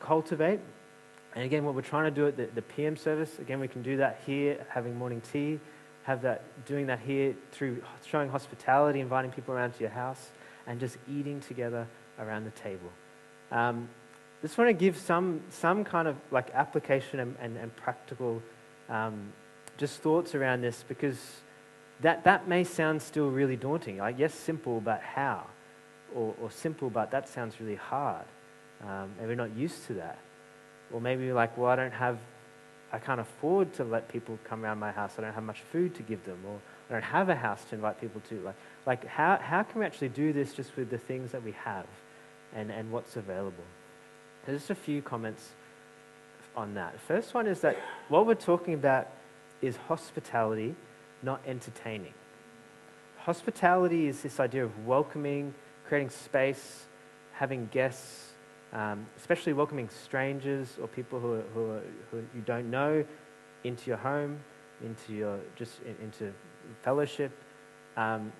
cultivate. 0.00 0.60
And 1.34 1.44
again, 1.44 1.64
what 1.64 1.74
we're 1.74 1.82
trying 1.82 2.04
to 2.04 2.10
do 2.10 2.26
at 2.26 2.36
the, 2.36 2.46
the 2.54 2.62
PM 2.62 2.96
service, 2.96 3.38
again, 3.38 3.58
we 3.58 3.68
can 3.68 3.82
do 3.82 3.96
that 3.96 4.20
here, 4.26 4.64
having 4.68 4.98
morning 4.98 5.22
tea, 5.32 5.58
have 6.04 6.22
that, 6.22 6.44
doing 6.66 6.86
that 6.86 7.00
here 7.00 7.34
through 7.52 7.82
showing 8.06 8.28
hospitality, 8.28 9.00
inviting 9.00 9.30
people 9.30 9.54
around 9.54 9.72
to 9.72 9.80
your 9.80 9.90
house, 9.90 10.30
and 10.66 10.78
just 10.78 10.98
eating 11.08 11.40
together 11.40 11.86
around 12.18 12.44
the 12.44 12.50
table. 12.50 12.90
Um, 13.50 13.88
just 14.42 14.58
want 14.58 14.68
to 14.68 14.74
give 14.74 14.96
some, 14.96 15.40
some 15.50 15.84
kind 15.84 16.08
of 16.08 16.16
like 16.30 16.50
application 16.52 17.20
and, 17.20 17.36
and, 17.40 17.56
and 17.56 17.74
practical 17.76 18.42
um, 18.88 19.32
just 19.78 20.00
thoughts 20.00 20.34
around 20.34 20.60
this 20.60 20.84
because 20.86 21.18
that, 22.02 22.24
that 22.24 22.48
may 22.48 22.64
sound 22.64 23.00
still 23.00 23.30
really 23.30 23.56
daunting. 23.56 23.98
Like, 23.98 24.18
yes, 24.18 24.34
simple, 24.34 24.80
but 24.80 25.00
how? 25.00 25.46
Or, 26.14 26.34
or 26.40 26.50
simple, 26.50 26.90
but 26.90 27.10
that 27.12 27.28
sounds 27.28 27.60
really 27.60 27.76
hard. 27.76 28.24
Um, 28.82 29.10
and 29.18 29.28
we're 29.28 29.34
not 29.34 29.56
used 29.56 29.86
to 29.86 29.94
that. 29.94 30.18
Or 30.92 31.00
maybe 31.00 31.24
you're 31.24 31.34
like, 31.34 31.56
well, 31.56 31.70
I 31.70 31.76
don't 31.76 31.92
have, 31.92 32.18
I 32.92 32.98
can't 32.98 33.20
afford 33.20 33.72
to 33.74 33.84
let 33.84 34.08
people 34.08 34.38
come 34.44 34.64
around 34.64 34.78
my 34.78 34.90
house. 34.90 35.12
I 35.16 35.22
don't 35.22 35.32
have 35.32 35.44
much 35.44 35.60
food 35.72 35.94
to 35.94 36.02
give 36.02 36.24
them. 36.24 36.38
Or 36.46 36.58
I 36.90 36.92
don't 36.92 37.04
have 37.04 37.28
a 37.28 37.36
house 37.36 37.64
to 37.70 37.76
invite 37.76 38.00
people 38.00 38.20
to. 38.28 38.40
Like, 38.40 38.56
like 38.84 39.06
how, 39.06 39.38
how 39.38 39.62
can 39.62 39.80
we 39.80 39.86
actually 39.86 40.10
do 40.10 40.32
this 40.32 40.52
just 40.52 40.76
with 40.76 40.90
the 40.90 40.98
things 40.98 41.32
that 41.32 41.42
we 41.42 41.52
have 41.52 41.86
and, 42.54 42.70
and 42.70 42.90
what's 42.90 43.16
available? 43.16 43.64
There's 44.44 44.60
just 44.60 44.70
a 44.70 44.74
few 44.74 45.02
comments 45.02 45.50
on 46.56 46.74
that. 46.74 47.00
First 47.00 47.32
one 47.32 47.46
is 47.46 47.60
that 47.60 47.76
what 48.08 48.26
we're 48.26 48.34
talking 48.34 48.74
about 48.74 49.08
is 49.62 49.76
hospitality, 49.76 50.74
not 51.22 51.40
entertaining. 51.46 52.14
Hospitality 53.18 54.08
is 54.08 54.22
this 54.22 54.40
idea 54.40 54.64
of 54.64 54.86
welcoming, 54.86 55.54
creating 55.86 56.10
space, 56.10 56.86
having 57.32 57.68
guests, 57.70 58.32
um, 58.72 59.06
especially 59.16 59.52
welcoming 59.52 59.88
strangers 59.88 60.76
or 60.80 60.88
people 60.88 61.20
who, 61.20 61.34
are, 61.34 61.42
who, 61.54 61.70
are, 61.70 61.82
who, 62.10 62.18
you 62.34 62.40
don't 62.44 62.70
know 62.70 63.04
into 63.64 63.88
your 63.88 63.98
home, 63.98 64.38
into 64.82 65.12
your 65.12 65.38
just 65.56 65.80
in, 65.82 65.96
into 66.02 66.32
fellowship. 66.82 67.30
Um, 67.96 68.32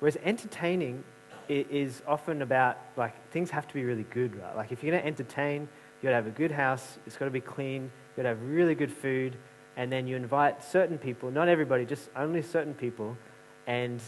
whereas 0.00 0.18
entertaining 0.24 1.02
is 1.48 2.02
often 2.06 2.42
about 2.42 2.78
like 2.96 3.14
things 3.30 3.50
have 3.50 3.68
to 3.68 3.74
be 3.74 3.84
really 3.84 4.06
good, 4.10 4.34
right? 4.36 4.56
Like 4.56 4.72
if 4.72 4.82
you're 4.82 4.90
going 4.90 5.02
to 5.02 5.06
entertain, 5.06 5.62
you 5.62 6.02
got 6.02 6.10
to 6.10 6.16
have 6.16 6.26
a 6.26 6.30
good 6.30 6.50
house. 6.50 6.98
It's 7.06 7.16
got 7.16 7.26
to 7.26 7.30
be 7.30 7.40
clean. 7.40 7.84
You 7.84 7.90
got 8.16 8.22
to 8.24 8.28
have 8.30 8.42
really 8.42 8.74
good 8.74 8.92
food, 8.92 9.36
and 9.76 9.92
then 9.92 10.06
you 10.06 10.16
invite 10.16 10.64
certain 10.64 10.98
people, 10.98 11.30
not 11.30 11.48
everybody, 11.48 11.84
just 11.84 12.08
only 12.16 12.42
certain 12.42 12.74
people, 12.74 13.16
and 13.66 14.00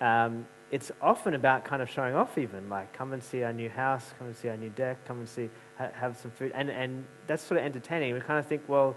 um, 0.00 0.46
it's 0.70 0.90
often 1.00 1.34
about 1.34 1.64
kind 1.64 1.82
of 1.82 1.88
showing 1.88 2.14
off. 2.14 2.38
Even 2.38 2.68
like 2.68 2.92
come 2.92 3.12
and 3.12 3.22
see 3.22 3.42
our 3.42 3.52
new 3.52 3.68
house, 3.68 4.12
come 4.18 4.26
and 4.26 4.36
see 4.36 4.48
our 4.48 4.56
new 4.56 4.70
deck, 4.70 5.04
come 5.06 5.18
and 5.18 5.28
see 5.28 5.48
ha- 5.78 5.90
have 5.94 6.16
some 6.16 6.30
food, 6.30 6.52
and 6.54 6.70
and 6.70 7.04
that's 7.26 7.42
sort 7.42 7.60
of 7.60 7.66
entertaining. 7.66 8.14
We 8.14 8.20
kind 8.20 8.38
of 8.38 8.46
think, 8.46 8.62
well, 8.66 8.96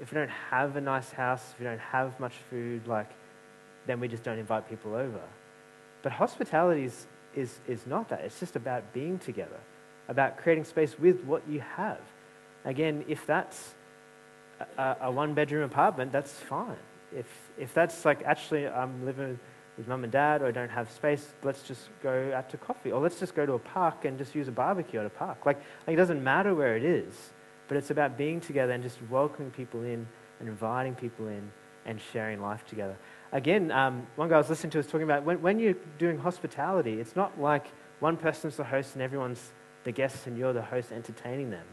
if 0.00 0.12
we 0.12 0.16
don't 0.16 0.30
have 0.50 0.76
a 0.76 0.80
nice 0.80 1.10
house, 1.10 1.42
if 1.52 1.60
we 1.60 1.64
don't 1.64 1.80
have 1.80 2.18
much 2.20 2.34
food, 2.50 2.86
like 2.86 3.10
then 3.86 4.00
we 4.00 4.08
just 4.08 4.24
don't 4.24 4.38
invite 4.38 4.68
people 4.68 4.94
over. 4.94 5.20
But 6.02 6.12
hospitality 6.12 6.84
is 6.84 7.06
is, 7.36 7.60
is 7.68 7.86
not 7.86 8.08
that. 8.08 8.20
It's 8.22 8.40
just 8.40 8.56
about 8.56 8.92
being 8.92 9.18
together, 9.18 9.60
about 10.08 10.38
creating 10.38 10.64
space 10.64 10.98
with 10.98 11.22
what 11.24 11.46
you 11.48 11.60
have. 11.60 12.00
Again, 12.64 13.04
if 13.06 13.26
that's 13.26 13.75
a, 14.78 14.96
a 15.02 15.10
one 15.10 15.34
bedroom 15.34 15.64
apartment, 15.64 16.12
that's 16.12 16.32
fine. 16.32 16.76
If, 17.14 17.26
if 17.58 17.72
that's 17.74 18.04
like, 18.04 18.22
actually, 18.24 18.66
I'm 18.66 19.04
living 19.04 19.38
with 19.76 19.88
mum 19.88 20.04
and 20.04 20.12
dad 20.12 20.42
or 20.42 20.46
I 20.46 20.50
don't 20.50 20.70
have 20.70 20.90
space, 20.90 21.34
let's 21.42 21.62
just 21.62 21.88
go 22.02 22.32
out 22.34 22.50
to 22.50 22.56
coffee. 22.56 22.92
Or 22.92 23.00
let's 23.00 23.18
just 23.18 23.34
go 23.34 23.46
to 23.46 23.54
a 23.54 23.58
park 23.58 24.04
and 24.04 24.18
just 24.18 24.34
use 24.34 24.48
a 24.48 24.52
barbecue 24.52 25.00
at 25.00 25.06
a 25.06 25.10
park. 25.10 25.46
Like, 25.46 25.60
like 25.86 25.94
it 25.94 25.96
doesn't 25.96 26.22
matter 26.22 26.54
where 26.54 26.76
it 26.76 26.84
is, 26.84 27.14
but 27.68 27.76
it's 27.76 27.90
about 27.90 28.16
being 28.16 28.40
together 28.40 28.72
and 28.72 28.82
just 28.82 28.98
welcoming 29.10 29.50
people 29.50 29.82
in 29.82 30.06
and 30.40 30.48
inviting 30.48 30.94
people 30.94 31.28
in 31.28 31.50
and 31.84 32.00
sharing 32.12 32.40
life 32.40 32.66
together 32.66 32.96
again, 33.32 33.70
um, 33.70 34.06
one 34.16 34.28
guy 34.28 34.36
I 34.36 34.38
was 34.38 34.48
listening 34.48 34.70
to 34.72 34.78
was 34.78 34.86
talking 34.86 35.02
about 35.02 35.24
when, 35.24 35.40
when 35.42 35.58
you're 35.58 35.76
doing 35.98 36.18
hospitality, 36.18 37.00
it's 37.00 37.16
not 37.16 37.40
like 37.40 37.66
one 38.00 38.16
person's 38.16 38.56
the 38.56 38.64
host 38.64 38.94
and 38.94 39.02
everyone's 39.02 39.52
the 39.84 39.92
guest 39.92 40.26
and 40.26 40.36
you're 40.36 40.52
the 40.52 40.62
host 40.62 40.92
entertaining 40.92 41.50
them. 41.50 41.66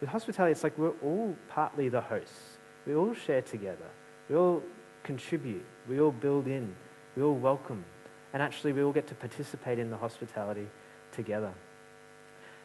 With 0.00 0.10
hospitality, 0.10 0.52
it's 0.52 0.64
like 0.64 0.76
we're 0.76 0.98
all 1.02 1.34
partly 1.48 1.88
the 1.88 2.00
hosts. 2.00 2.58
We 2.86 2.94
all 2.94 3.14
share 3.14 3.42
together. 3.42 3.86
We 4.28 4.36
all 4.36 4.62
contribute. 5.02 5.64
We 5.88 6.00
all 6.00 6.12
build 6.12 6.46
in. 6.46 6.74
We 7.16 7.22
all 7.22 7.34
welcome. 7.34 7.84
And 8.32 8.42
actually, 8.42 8.72
we 8.72 8.82
all 8.82 8.92
get 8.92 9.06
to 9.08 9.14
participate 9.14 9.78
in 9.78 9.90
the 9.90 9.96
hospitality 9.96 10.66
together. 11.12 11.52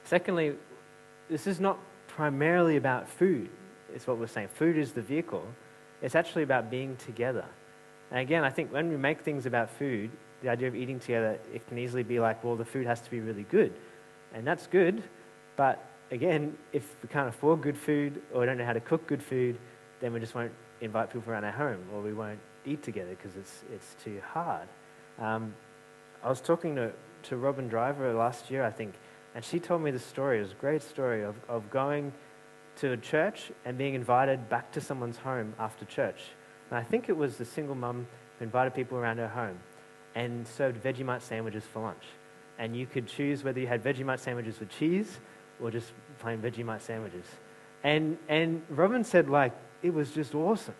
Secondly, 0.04 0.56
this 1.30 1.46
is 1.46 1.60
not 1.60 1.78
primarily 2.08 2.76
about 2.76 3.08
food, 3.08 3.50
it's 3.94 4.08
what 4.08 4.18
we're 4.18 4.28
saying. 4.28 4.50
Food 4.50 4.78
is 4.78 4.92
the 4.92 5.02
vehicle. 5.02 5.46
It's 6.02 6.16
actually 6.16 6.44
about 6.44 6.70
being 6.70 6.96
together. 6.98 7.46
And 8.12 8.20
again, 8.20 8.44
I 8.44 8.50
think 8.50 8.72
when 8.72 8.90
we 8.90 8.98
make 8.98 9.22
things 9.22 9.46
about 9.46 9.70
food, 9.70 10.10
the 10.42 10.50
idea 10.50 10.68
of 10.68 10.76
eating 10.76 11.00
together, 11.00 11.40
it 11.54 11.68
can 11.68 11.78
easily 11.78 12.04
be 12.04 12.20
like, 12.20 12.44
well, 12.44 12.56
the 12.56 12.66
food 12.66 12.88
has 12.88 13.02
to 13.02 13.12
be 13.12 13.20
really 13.20 13.44
good. 13.44 13.74
And 14.34 14.46
that's 14.46 14.68
good, 14.68 15.04
but 15.56 15.84
again, 16.12 16.58
if 16.74 16.96
we 17.02 17.10
can't 17.10 17.30
afford 17.30 17.62
good 17.62 17.78
food 17.78 18.22
or 18.34 18.42
we 18.42 18.46
don't 18.46 18.58
know 18.58 18.66
how 18.66 18.74
to 18.74 18.80
cook 18.80 19.08
good 19.08 19.22
food, 19.22 19.58
then 20.00 20.14
we 20.14 20.20
just 20.20 20.36
won't 20.36 20.52
invite 20.82 21.12
people 21.12 21.32
around 21.32 21.44
our 21.44 21.52
home 21.52 21.84
or 21.94 22.02
we 22.02 22.14
won't 22.14 22.40
eat 22.66 22.84
together 22.84 23.12
because 23.12 23.36
it's, 23.36 23.64
it's 23.74 23.96
too 24.04 24.22
hard. 24.34 24.68
Um, 25.20 25.54
I 26.24 26.30
was 26.30 26.42
talking 26.42 26.76
to, 26.76 26.92
to 27.24 27.38
Robin 27.38 27.68
Driver 27.68 28.14
last 28.14 28.50
year, 28.50 28.64
I 28.64 28.72
think, 28.72 28.94
and 29.36 29.44
she 29.44 29.60
told 29.60 29.82
me 29.82 29.92
the 29.92 30.00
story. 30.00 30.40
It 30.40 30.42
was 30.42 30.52
a 30.52 30.56
great 30.56 30.82
story 30.82 31.24
of, 31.24 31.36
of 31.48 31.70
going 31.70 32.12
to 32.78 32.94
a 32.94 32.98
church 32.98 33.52
and 33.66 33.78
being 33.78 33.94
invited 33.94 34.50
back 34.50 34.72
to 34.72 34.82
someone's 34.82 35.18
home 35.18 35.54
after 35.60 35.86
church. 35.86 36.22
And 36.70 36.80
I 36.80 36.84
think 36.84 37.10
it 37.10 37.18
was 37.18 37.38
the 37.38 37.46
single 37.46 37.76
mum 37.76 38.08
who 38.38 38.46
invited 38.46 38.74
people 38.74 38.98
around 38.98 39.18
her 39.18 39.28
home 39.28 39.60
and 40.16 40.48
served 40.48 40.84
Vegemite 40.84 41.22
sandwiches 41.22 41.64
for 41.64 41.82
lunch. 41.82 42.04
And 42.58 42.76
you 42.76 42.86
could 42.86 43.08
choose 43.08 43.44
whether 43.44 43.60
you 43.60 43.68
had 43.68 43.84
Vegemite 43.84 44.20
sandwiches 44.20 44.60
with 44.60 44.70
cheese 44.70 45.20
or 45.62 45.72
just 45.72 45.92
plain 46.20 46.42
Vegemite 46.42 46.82
sandwiches. 46.82 47.26
And, 47.84 48.18
and 48.28 48.62
Robin 48.70 49.04
said, 49.04 49.30
like, 49.30 49.54
it 49.82 49.94
was 49.94 50.12
just 50.12 50.36
awesome. 50.36 50.76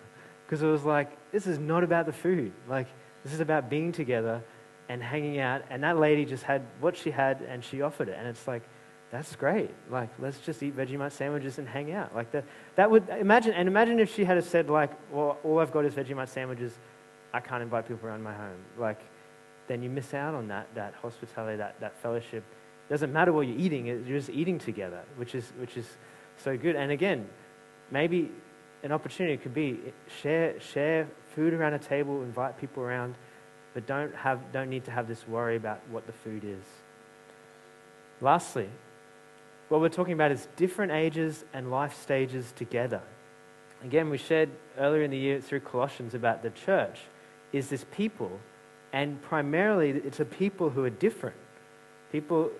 Because 0.46 0.62
it 0.62 0.68
was 0.68 0.84
like, 0.84 1.32
this 1.32 1.48
is 1.48 1.60
not 1.60 1.84
about 1.84 2.06
the 2.06 2.14
food. 2.14 2.52
Like, 2.68 2.88
this 3.24 3.34
is 3.34 3.40
about 3.40 3.70
being 3.70 3.92
together 3.92 4.42
and 4.90 5.02
hanging 5.02 5.40
out. 5.40 5.62
And 5.70 5.84
that 5.84 5.98
lady 5.98 6.26
just 6.26 6.44
had 6.44 6.64
what 6.80 6.98
she 6.98 7.12
had 7.12 7.42
and 7.42 7.64
she 7.64 7.82
offered 7.82 8.10
it. 8.10 8.16
And 8.18 8.28
it's 8.28 8.48
like, 8.48 8.64
that's 9.12 9.36
great. 9.36 9.72
Like, 9.90 10.10
let's 10.20 10.40
just 10.40 10.62
eat 10.62 10.76
Vegemite 10.76 11.12
sandwiches 11.12 11.58
and 11.58 11.68
hang 11.68 11.92
out. 11.94 12.16
Like 12.16 12.32
that, 12.32 12.46
that 12.76 12.90
would 12.90 13.08
imagine, 13.10 13.54
and 13.54 13.68
imagine 13.68 14.00
if 14.00 14.14
she 14.14 14.24
had 14.24 14.44
said 14.44 14.70
like, 14.70 14.92
well, 15.12 15.38
all 15.44 15.60
I've 15.60 15.72
got 15.72 15.86
is 15.86 15.94
Vegemite 15.94 16.30
sandwiches. 16.30 16.78
I 17.34 17.40
can't 17.40 17.62
invite 17.62 17.88
people 17.88 18.08
around 18.08 18.24
my 18.24 18.34
home. 18.34 18.58
Like, 18.78 19.00
then 19.68 19.84
you 19.84 19.90
miss 19.90 20.14
out 20.14 20.34
on 20.34 20.48
that, 20.48 20.68
that 20.76 20.96
hospitality, 20.96 21.58
that, 21.58 21.80
that 21.80 21.96
fellowship. 22.02 22.44
Doesn't 22.90 23.14
matter 23.14 23.32
what 23.32 23.48
you're 23.48 23.60
eating, 23.60 23.86
you're 23.86 24.00
just 24.02 24.30
eating 24.30 24.58
together, 24.58 25.02
which 25.16 25.36
is, 25.36 25.52
which 25.60 25.78
is 25.78 25.86
so 26.38 26.58
good. 26.58 26.76
And 26.76 26.92
again, 26.92 27.30
maybe 27.92 28.32
an 28.84 28.92
opportunity 28.92 29.38
could 29.38 29.54
be 29.54 29.80
share, 30.22 30.60
share 30.60 31.08
food 31.36 31.54
around 31.54 31.74
a 31.74 31.80
table, 31.80 32.24
invite 32.24 32.60
people 32.60 32.82
around, 32.82 33.16
but 33.74 33.86
don't, 33.86 34.14
have, 34.16 34.52
don't 34.52 34.70
need 34.70 34.86
to 34.86 34.92
have 34.92 35.08
this 35.08 35.28
worry 35.28 35.56
about 35.56 35.82
what 35.90 36.08
the 36.08 36.14
food 36.14 36.44
is. 36.44 36.66
Lastly, 38.22 38.70
what 39.70 39.82
we're 39.82 39.90
talking 39.90 40.14
about 40.14 40.32
is 40.32 40.48
different 40.56 40.92
ages 40.92 41.46
and 41.54 41.70
life 41.70 42.02
stages 42.02 42.52
together. 42.56 43.02
Again, 43.84 44.10
we 44.10 44.18
shared 44.18 44.50
earlier 44.78 45.04
in 45.04 45.12
the 45.12 45.18
year 45.18 45.40
through 45.40 45.62
Colossians 45.62 46.14
about 46.16 46.42
the 46.42 46.50
church 46.50 47.00
is 47.54 47.70
this 47.70 47.86
people, 47.92 48.40
and 48.92 49.22
primarily 49.22 49.92
it's 49.92 50.20
a 50.20 50.26
people 50.26 50.72
who 50.72 50.84
are 50.84 50.90
different. 50.90 51.38
People 52.12 52.52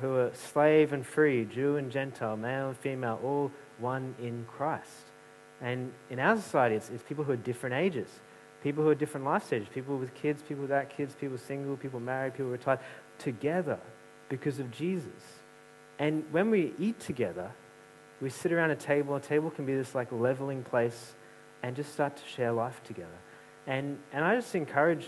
who 0.00 0.16
are 0.16 0.30
slave 0.34 0.92
and 0.92 1.06
free, 1.06 1.44
Jew 1.44 1.76
and 1.76 1.90
Gentile, 1.90 2.36
male 2.36 2.68
and 2.68 2.76
female, 2.76 3.20
all 3.22 3.50
one 3.78 4.14
in 4.20 4.46
Christ. 4.48 5.10
And 5.60 5.92
in 6.10 6.18
our 6.18 6.36
society, 6.36 6.76
it's, 6.76 6.90
it's 6.90 7.02
people 7.02 7.24
who 7.24 7.32
are 7.32 7.36
different 7.36 7.76
ages, 7.76 8.08
people 8.62 8.84
who 8.84 8.90
are 8.90 8.94
different 8.94 9.26
life 9.26 9.44
stages, 9.46 9.68
people 9.72 9.96
with 9.96 10.14
kids, 10.14 10.42
people 10.42 10.62
without 10.62 10.90
kids, 10.90 11.14
people 11.14 11.38
single, 11.38 11.76
people 11.76 12.00
married, 12.00 12.34
people 12.34 12.50
retired, 12.50 12.80
together 13.18 13.78
because 14.28 14.58
of 14.58 14.70
Jesus. 14.70 15.40
And 15.98 16.24
when 16.32 16.50
we 16.50 16.74
eat 16.78 16.98
together, 17.00 17.50
we 18.20 18.30
sit 18.30 18.52
around 18.52 18.70
a 18.70 18.76
table. 18.76 19.14
A 19.16 19.20
table 19.20 19.50
can 19.50 19.64
be 19.64 19.74
this 19.74 19.94
like 19.94 20.10
leveling 20.10 20.62
place 20.62 21.14
and 21.62 21.76
just 21.76 21.92
start 21.92 22.16
to 22.16 22.22
share 22.26 22.52
life 22.52 22.82
together. 22.84 23.18
And, 23.66 23.98
and 24.12 24.24
I 24.24 24.34
just 24.34 24.54
encourage 24.54 25.06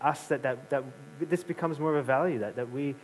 us 0.00 0.26
that, 0.28 0.42
that, 0.42 0.70
that 0.70 0.84
this 1.20 1.42
becomes 1.42 1.78
more 1.78 1.90
of 1.90 1.96
a 1.96 2.02
value, 2.02 2.40
that, 2.40 2.56
that 2.56 2.70
we 2.70 2.94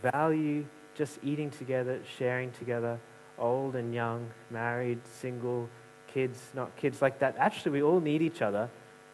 value 0.00 0.64
just 0.94 1.18
eating 1.22 1.50
together, 1.50 2.00
sharing 2.18 2.50
together, 2.52 2.98
old 3.38 3.76
and 3.76 3.94
young, 3.94 4.28
married, 4.50 5.00
single, 5.06 5.68
kids, 6.12 6.40
not 6.54 6.74
kids, 6.76 7.00
like 7.02 7.18
that. 7.20 7.34
Actually, 7.38 7.72
we 7.72 7.82
all 7.82 8.00
need 8.00 8.22
each 8.22 8.42
other. 8.42 8.68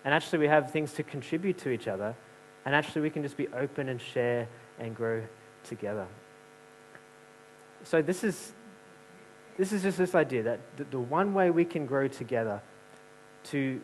And 0.05 0.15
actually, 0.15 0.41
we 0.41 0.49
have 0.49 0.71
things 0.71 0.93
to 0.95 1.03
contribute 1.03 1.59
to 1.59 1.71
each 1.71 1.89
other. 1.89 2.15
And 2.65 2.75
actually, 2.75 3.03
we 3.03 3.11
can 3.11 3.23
just 3.23 3.37
be 3.37 3.49
open 3.49 3.89
and 3.89 4.01
share 4.01 4.49
and 4.79 4.95
grow 4.95 5.23
together. 5.65 6.07
So, 7.85 8.03
this 8.03 8.25
is, 8.25 8.53
this 9.57 9.73
is 9.73 9.83
just 9.83 9.99
this 9.99 10.15
idea 10.15 10.43
that 10.43 10.91
the, 10.91 10.99
one 10.99 11.35
way 11.35 11.51
we 11.51 11.65
can 11.65 11.87
grow 11.87 12.09
together 12.09 12.61
to, 13.45 13.81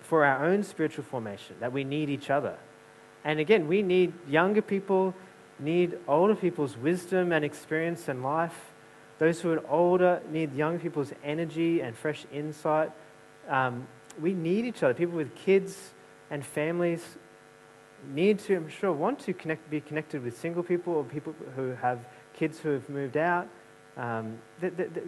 for 0.00 0.24
our 0.24 0.44
own 0.44 0.62
spiritual 0.62 1.04
formation, 1.04 1.56
that 1.60 1.72
we 1.72 1.84
need 1.84 2.10
each 2.10 2.30
other. 2.30 2.56
And 3.24 3.38
again, 3.38 3.68
we 3.68 3.82
need 3.82 4.12
younger 4.28 4.62
people, 4.62 5.14
need 5.58 5.98
older 6.08 6.34
people's 6.34 6.76
wisdom 6.76 7.32
and 7.32 7.44
experience 7.44 8.08
and 8.08 8.22
life. 8.22 8.72
Those 9.18 9.40
who 9.40 9.52
are 9.52 9.62
older 9.68 10.20
need 10.30 10.54
young 10.54 10.78
people's 10.78 11.12
energy 11.22 11.80
and 11.80 11.96
fresh 11.96 12.24
insight. 12.32 12.90
Um, 13.48 13.86
we 14.20 14.34
need 14.34 14.64
each 14.64 14.82
other. 14.82 14.94
People 14.94 15.16
with 15.16 15.34
kids 15.34 15.92
and 16.30 16.44
families 16.44 17.04
need 18.12 18.38
to, 18.40 18.56
I'm 18.56 18.68
sure, 18.68 18.92
want 18.92 19.20
to 19.20 19.32
connect, 19.32 19.70
be 19.70 19.80
connected 19.80 20.24
with 20.24 20.38
single 20.38 20.62
people 20.62 20.94
or 20.94 21.04
people 21.04 21.34
who 21.54 21.70
have 21.74 22.00
kids 22.34 22.58
who 22.58 22.70
have 22.70 22.88
moved 22.88 23.16
out. 23.16 23.48
Um, 23.96 24.38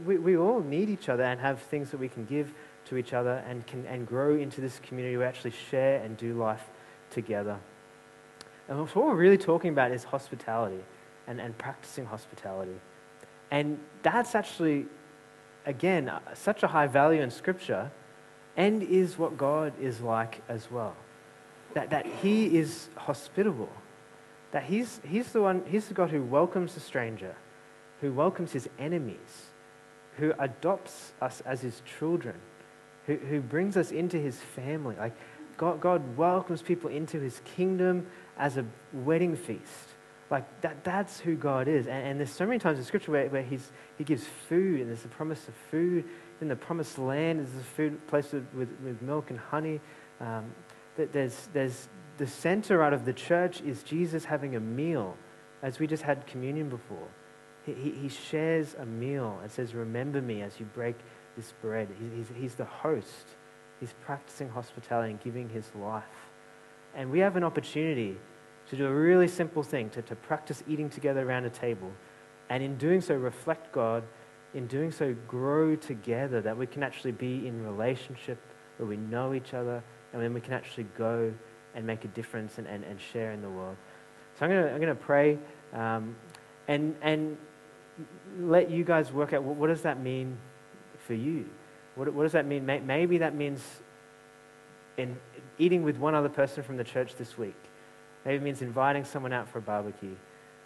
we, 0.05 0.19
we 0.19 0.37
all 0.37 0.61
need 0.61 0.91
each 0.91 1.09
other 1.09 1.23
and 1.25 1.41
have 1.41 1.61
things 1.63 1.91
that 1.91 1.99
we 1.99 2.09
can 2.09 2.25
give 2.27 2.53
to 2.87 2.97
each 2.97 3.15
other 3.15 3.43
and, 3.49 3.67
can, 3.67 3.87
and 3.87 4.07
grow 4.07 4.37
into 4.37 4.61
this 4.61 4.79
community 4.81 5.17
where 5.17 5.27
we 5.27 5.29
actually 5.29 5.55
share 5.71 6.03
and 6.03 6.17
do 6.17 6.35
life 6.35 6.63
together. 7.11 7.59
And 8.68 8.79
what 8.79 8.96
we're 8.96 9.14
really 9.14 9.38
talking 9.38 9.70
about 9.70 9.90
is 9.90 10.05
hospitality 10.05 10.83
and, 11.27 11.40
and 11.40 11.57
practicing 11.59 12.07
hospitality. 12.07 12.81
And 13.50 13.79
that's 14.03 14.35
actually, 14.35 14.87
again, 15.66 16.09
uh, 16.09 16.20
such 16.35 16.62
a 16.62 16.66
high 16.66 16.87
value 16.87 17.20
in 17.20 17.31
Scripture 17.31 17.90
and 18.57 18.83
is 18.83 19.18
what 19.18 19.37
God 19.37 19.72
is 19.81 20.00
like 20.00 20.42
as 20.48 20.70
well. 20.70 20.96
That, 21.74 21.90
that 21.90 22.07
He 22.22 22.57
is 22.57 22.88
hospitable. 22.96 23.70
That 24.55 24.62
he's, 24.62 25.00
he's, 25.05 25.33
the 25.33 25.42
one, 25.42 25.64
he's 25.66 25.88
the 25.88 25.94
God 25.94 26.11
who 26.11 26.22
welcomes 26.22 26.74
the 26.74 26.81
stranger, 26.81 27.35
who 28.00 28.12
welcomes 28.12 28.53
his 28.53 28.68
enemies, 28.79 29.50
who 30.16 30.33
adopts 30.38 31.12
us 31.20 31.42
as 31.44 31.61
his 31.61 31.83
children, 31.98 32.37
who, 33.07 33.16
who 33.16 33.40
brings 33.40 33.77
us 33.77 33.90
into 33.90 34.16
his 34.16 34.38
family. 34.38 34.94
Like 34.94 35.16
God, 35.57 35.81
God 35.81 36.16
welcomes 36.16 36.62
people 36.62 36.88
into 36.88 37.18
his 37.18 37.40
kingdom 37.44 38.07
as 38.38 38.57
a 38.57 38.64
wedding 38.92 39.37
feast. 39.37 39.88
Like 40.31 40.61
that, 40.62 40.83
that's 40.85 41.20
who 41.20 41.37
God 41.37 41.68
is. 41.68 41.87
And, 41.87 42.07
and 42.07 42.18
there's 42.20 42.33
so 42.33 42.47
many 42.47 42.59
times 42.59 42.79
in 42.79 42.85
Scripture 42.85 43.12
where, 43.12 43.29
where 43.29 43.42
he's, 43.42 43.70
he 43.99 44.05
gives 44.05 44.25
food, 44.25 44.81
and 44.81 44.88
there's 44.88 45.05
a 45.05 45.09
promise 45.09 45.47
of 45.49 45.55
food. 45.70 46.05
In 46.40 46.49
the 46.49 46.57
promised 46.57 46.99
land, 46.99 47.38
there's 47.38 47.55
a 47.55 47.64
food 47.64 48.07
place 48.07 48.33
with, 48.33 48.47
with, 48.55 48.68
with 48.83 49.03
milk 49.03 49.31
and 49.31 49.38
honey. 49.38 49.81
Um, 50.20 50.53
there's, 50.97 51.49
there's 51.53 51.88
the 52.18 52.27
center 52.27 52.83
out 52.83 52.92
of 52.92 53.05
the 53.05 53.12
church 53.12 53.61
is 53.62 53.83
Jesus 53.83 54.25
having 54.25 54.57
a 54.57 54.61
meal, 54.61 55.16
as 55.62 55.79
we 55.79 55.87
just 55.87 56.03
had 56.03 56.27
communion 56.27 56.68
before. 56.68 57.09
He, 57.66 57.73
he, 57.90 58.09
shares 58.09 58.75
a 58.79 58.85
meal 58.85 59.38
and 59.42 59.51
says, 59.51 59.75
Remember 59.75 60.20
me 60.20 60.42
as 60.42 60.61
you 60.61 60.66
break 60.66 60.97
this 61.37 61.55
bread. 61.62 61.88
He, 61.99 62.16
he's, 62.16 62.29
he's 62.37 62.55
the 62.55 62.66
host. 62.66 63.29
He's 63.81 63.94
practicing 64.05 64.51
hospitality 64.51 65.12
and 65.12 65.20
giving 65.23 65.49
his 65.49 65.70
life. 65.75 66.05
And 66.95 67.11
we 67.11 67.19
have 67.21 67.37
an 67.37 67.45
opportunity 67.45 68.17
to 68.71 68.77
do 68.77 68.87
a 68.87 68.95
really 68.95 69.29
simple 69.29 69.63
thing 69.63 69.91
to, 69.91 70.03
to 70.03 70.17
practice 70.17 70.63
eating 70.69 70.89
together 70.89 71.29
around 71.29 71.45
a 71.45 71.51
table. 71.51 71.91
And 72.49 72.63
in 72.63 72.77
doing 72.77 73.01
so, 73.01 73.15
reflect 73.15 73.73
God. 73.73 74.05
In 74.55 74.67
doing 74.69 74.93
so, 74.93 75.15
grow 75.27 75.75
together, 75.75 76.41
that 76.41 76.57
we 76.57 76.67
can 76.67 76.83
actually 76.83 77.13
be 77.13 77.47
in 77.47 77.65
relationship 77.65 78.39
where 78.77 78.89
we 78.89 78.97
know 78.97 79.35
each 79.35 79.53
other 79.53 79.83
and 80.13 80.23
then 80.23 80.33
we 80.33 80.41
can 80.41 80.53
actually 80.53 80.87
go 80.97 81.33
and 81.75 81.85
make 81.85 82.05
a 82.05 82.09
difference 82.09 82.59
and, 82.59 82.67
and, 82.69 82.85
and 82.85 83.01
share 83.01 83.33
in 83.33 83.43
the 83.43 83.51
world. 83.51 83.77
So 84.39 84.45
I'm 84.45 84.51
going 84.51 84.65
to 84.65 84.73
I'm 84.73 84.81
gonna 84.81 84.95
pray 84.95 85.39
um, 85.73 86.15
and, 86.69 86.95
and 87.03 87.37
let 88.41 88.71
you 88.71 88.85
guys 88.85 89.13
work 89.13 89.33
out 89.33 89.43
what, 89.43 89.57
what 89.57 89.67
does 89.67 89.83
that 89.83 90.01
mean 90.01 90.37
for 91.07 91.15
you? 91.15 91.49
What, 91.97 92.13
what 92.15 92.23
does 92.23 92.33
that 92.33 92.47
mean? 92.47 92.65
Maybe 92.65 93.19
that 93.19 93.35
means 93.35 93.61
in 94.97 95.17
eating 95.59 95.83
with 95.83 95.97
one 95.97 96.14
other 96.14 96.29
person 96.29 96.62
from 96.62 96.77
the 96.77 96.85
church 96.85 97.17
this 97.17 97.37
week. 97.38 97.57
Maybe 98.25 98.37
it 98.37 98.43
means 98.43 98.62
inviting 98.62 99.05
someone 99.05 99.33
out 99.33 99.49
for 99.49 99.59
a 99.59 99.62
barbecue. 99.62 100.17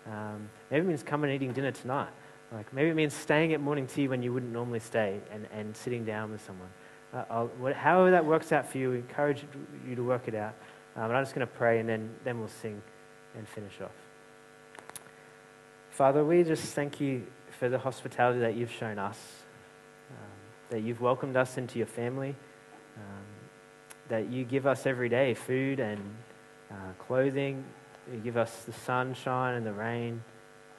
Um, 0.07 0.49
maybe 0.71 0.85
it 0.85 0.89
means 0.89 1.03
coming 1.03 1.31
and 1.31 1.43
eating 1.43 1.53
dinner 1.53 1.73
tonight. 1.73 2.11
Like 2.53 2.73
maybe 2.73 2.89
it 2.89 2.95
means 2.95 3.13
staying 3.13 3.53
at 3.53 3.61
morning 3.61 3.87
tea 3.87 4.09
when 4.09 4.23
you 4.23 4.33
wouldn't 4.33 4.53
normally 4.53 4.81
stay 4.81 5.21
and, 5.31 5.47
and 5.53 5.77
sitting 5.77 6.05
down 6.05 6.31
with 6.31 6.45
someone. 6.45 6.69
Uh, 7.13 7.73
however 7.75 8.11
that 8.11 8.25
works 8.25 8.53
out 8.53 8.71
for 8.71 8.79
you, 8.79 8.91
we 8.91 8.97
encourage 8.97 9.45
you 9.87 9.95
to 9.95 10.03
work 10.03 10.29
it 10.29 10.35
out. 10.35 10.55
Um, 10.97 11.05
and 11.05 11.17
I'm 11.17 11.23
just 11.23 11.35
going 11.35 11.47
to 11.47 11.53
pray 11.53 11.79
and 11.81 11.89
then, 11.89 12.15
then 12.25 12.39
we'll 12.39 12.49
sing 12.49 12.81
and 13.37 13.47
finish 13.49 13.81
off. 13.83 13.91
Father, 15.91 16.25
we 16.25 16.45
just 16.45 16.75
thank 16.75 17.01
you 17.01 17.27
for 17.59 17.69
the 17.69 17.79
hospitality 17.79 18.41
that 18.41 18.55
you've 18.55 18.71
shown 18.71 18.99
us, 18.99 19.19
um, 20.11 20.17
that 20.71 20.81
you've 20.81 21.01
welcomed 21.01 21.37
us 21.37 21.59
into 21.59 21.79
your 21.79 21.87
family, 21.87 22.37
um, 22.97 23.25
that 24.09 24.31
you 24.31 24.45
give 24.45 24.67
us 24.67 24.87
every 24.87 25.09
day 25.09 25.35
food 25.35 25.81
and 25.81 26.01
uh, 26.71 26.75
clothing, 26.99 27.65
you 28.13 28.19
give 28.19 28.37
us 28.37 28.65
the 28.65 28.73
sunshine 28.73 29.55
and 29.55 29.67
the 29.67 29.73
rain. 29.73 30.23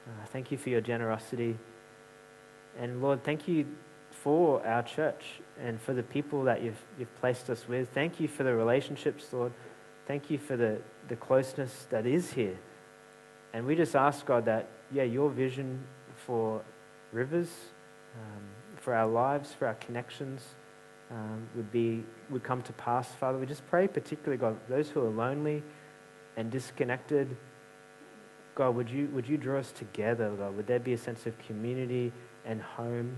Uh, 0.06 0.26
thank 0.26 0.50
you 0.50 0.58
for 0.58 0.70
your 0.70 0.80
generosity. 0.80 1.56
And 2.78 3.02
Lord, 3.02 3.22
thank 3.24 3.46
you 3.46 3.66
for 4.10 4.64
our 4.66 4.82
church 4.82 5.24
and 5.62 5.80
for 5.80 5.92
the 5.92 6.02
people 6.02 6.44
that 6.44 6.62
you've, 6.62 6.82
you've 6.98 7.14
placed 7.20 7.50
us 7.50 7.68
with. 7.68 7.88
Thank 7.90 8.20
you 8.20 8.28
for 8.28 8.42
the 8.42 8.54
relationships, 8.54 9.26
Lord. 9.32 9.52
Thank 10.06 10.30
you 10.30 10.38
for 10.38 10.56
the, 10.56 10.80
the 11.08 11.16
closeness 11.16 11.86
that 11.90 12.06
is 12.06 12.32
here. 12.32 12.58
And 13.52 13.66
we 13.66 13.74
just 13.74 13.94
ask, 13.96 14.24
God, 14.26 14.44
that, 14.46 14.68
yeah, 14.92 15.02
your 15.02 15.30
vision 15.30 15.84
for 16.26 16.62
rivers, 17.12 17.48
um, 18.16 18.42
for 18.76 18.94
our 18.94 19.06
lives, 19.06 19.52
for 19.52 19.66
our 19.66 19.74
connections, 19.74 20.42
um, 21.10 21.48
would, 21.54 21.70
be, 21.72 22.04
would 22.30 22.42
come 22.42 22.62
to 22.62 22.72
pass, 22.74 23.08
Father. 23.08 23.38
We 23.38 23.46
just 23.46 23.66
pray, 23.68 23.88
particularly, 23.88 24.36
God, 24.36 24.56
those 24.68 24.88
who 24.88 25.04
are 25.04 25.10
lonely 25.10 25.62
and 26.36 26.50
disconnected. 26.50 27.36
God, 28.54 28.74
would 28.76 28.90
you, 28.90 29.08
would 29.12 29.28
you 29.28 29.36
draw 29.36 29.58
us 29.58 29.72
together, 29.72 30.30
God? 30.30 30.56
Would 30.56 30.66
there 30.66 30.78
be 30.78 30.92
a 30.92 30.98
sense 30.98 31.26
of 31.26 31.38
community 31.38 32.12
and 32.44 32.60
home 32.62 33.16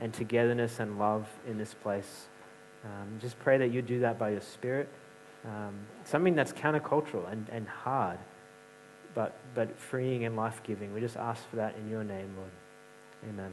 and 0.00 0.12
togetherness 0.12 0.80
and 0.80 0.98
love 0.98 1.28
in 1.46 1.58
this 1.58 1.74
place? 1.74 2.28
Um, 2.84 3.18
just 3.20 3.38
pray 3.38 3.56
that 3.58 3.72
you 3.72 3.80
do 3.82 4.00
that 4.00 4.18
by 4.18 4.30
your 4.30 4.42
Spirit 4.42 4.88
um, 5.44 5.74
something 6.04 6.34
that's 6.34 6.52
countercultural 6.52 7.30
and, 7.30 7.46
and 7.50 7.68
hard, 7.68 8.18
but, 9.14 9.36
but 9.54 9.78
freeing 9.78 10.24
and 10.24 10.36
life 10.36 10.62
giving. 10.62 10.92
We 10.94 11.00
just 11.00 11.16
ask 11.16 11.48
for 11.50 11.56
that 11.56 11.76
in 11.76 11.88
your 11.88 12.04
name, 12.04 12.34
Lord. 12.36 12.50
Amen. 13.28 13.52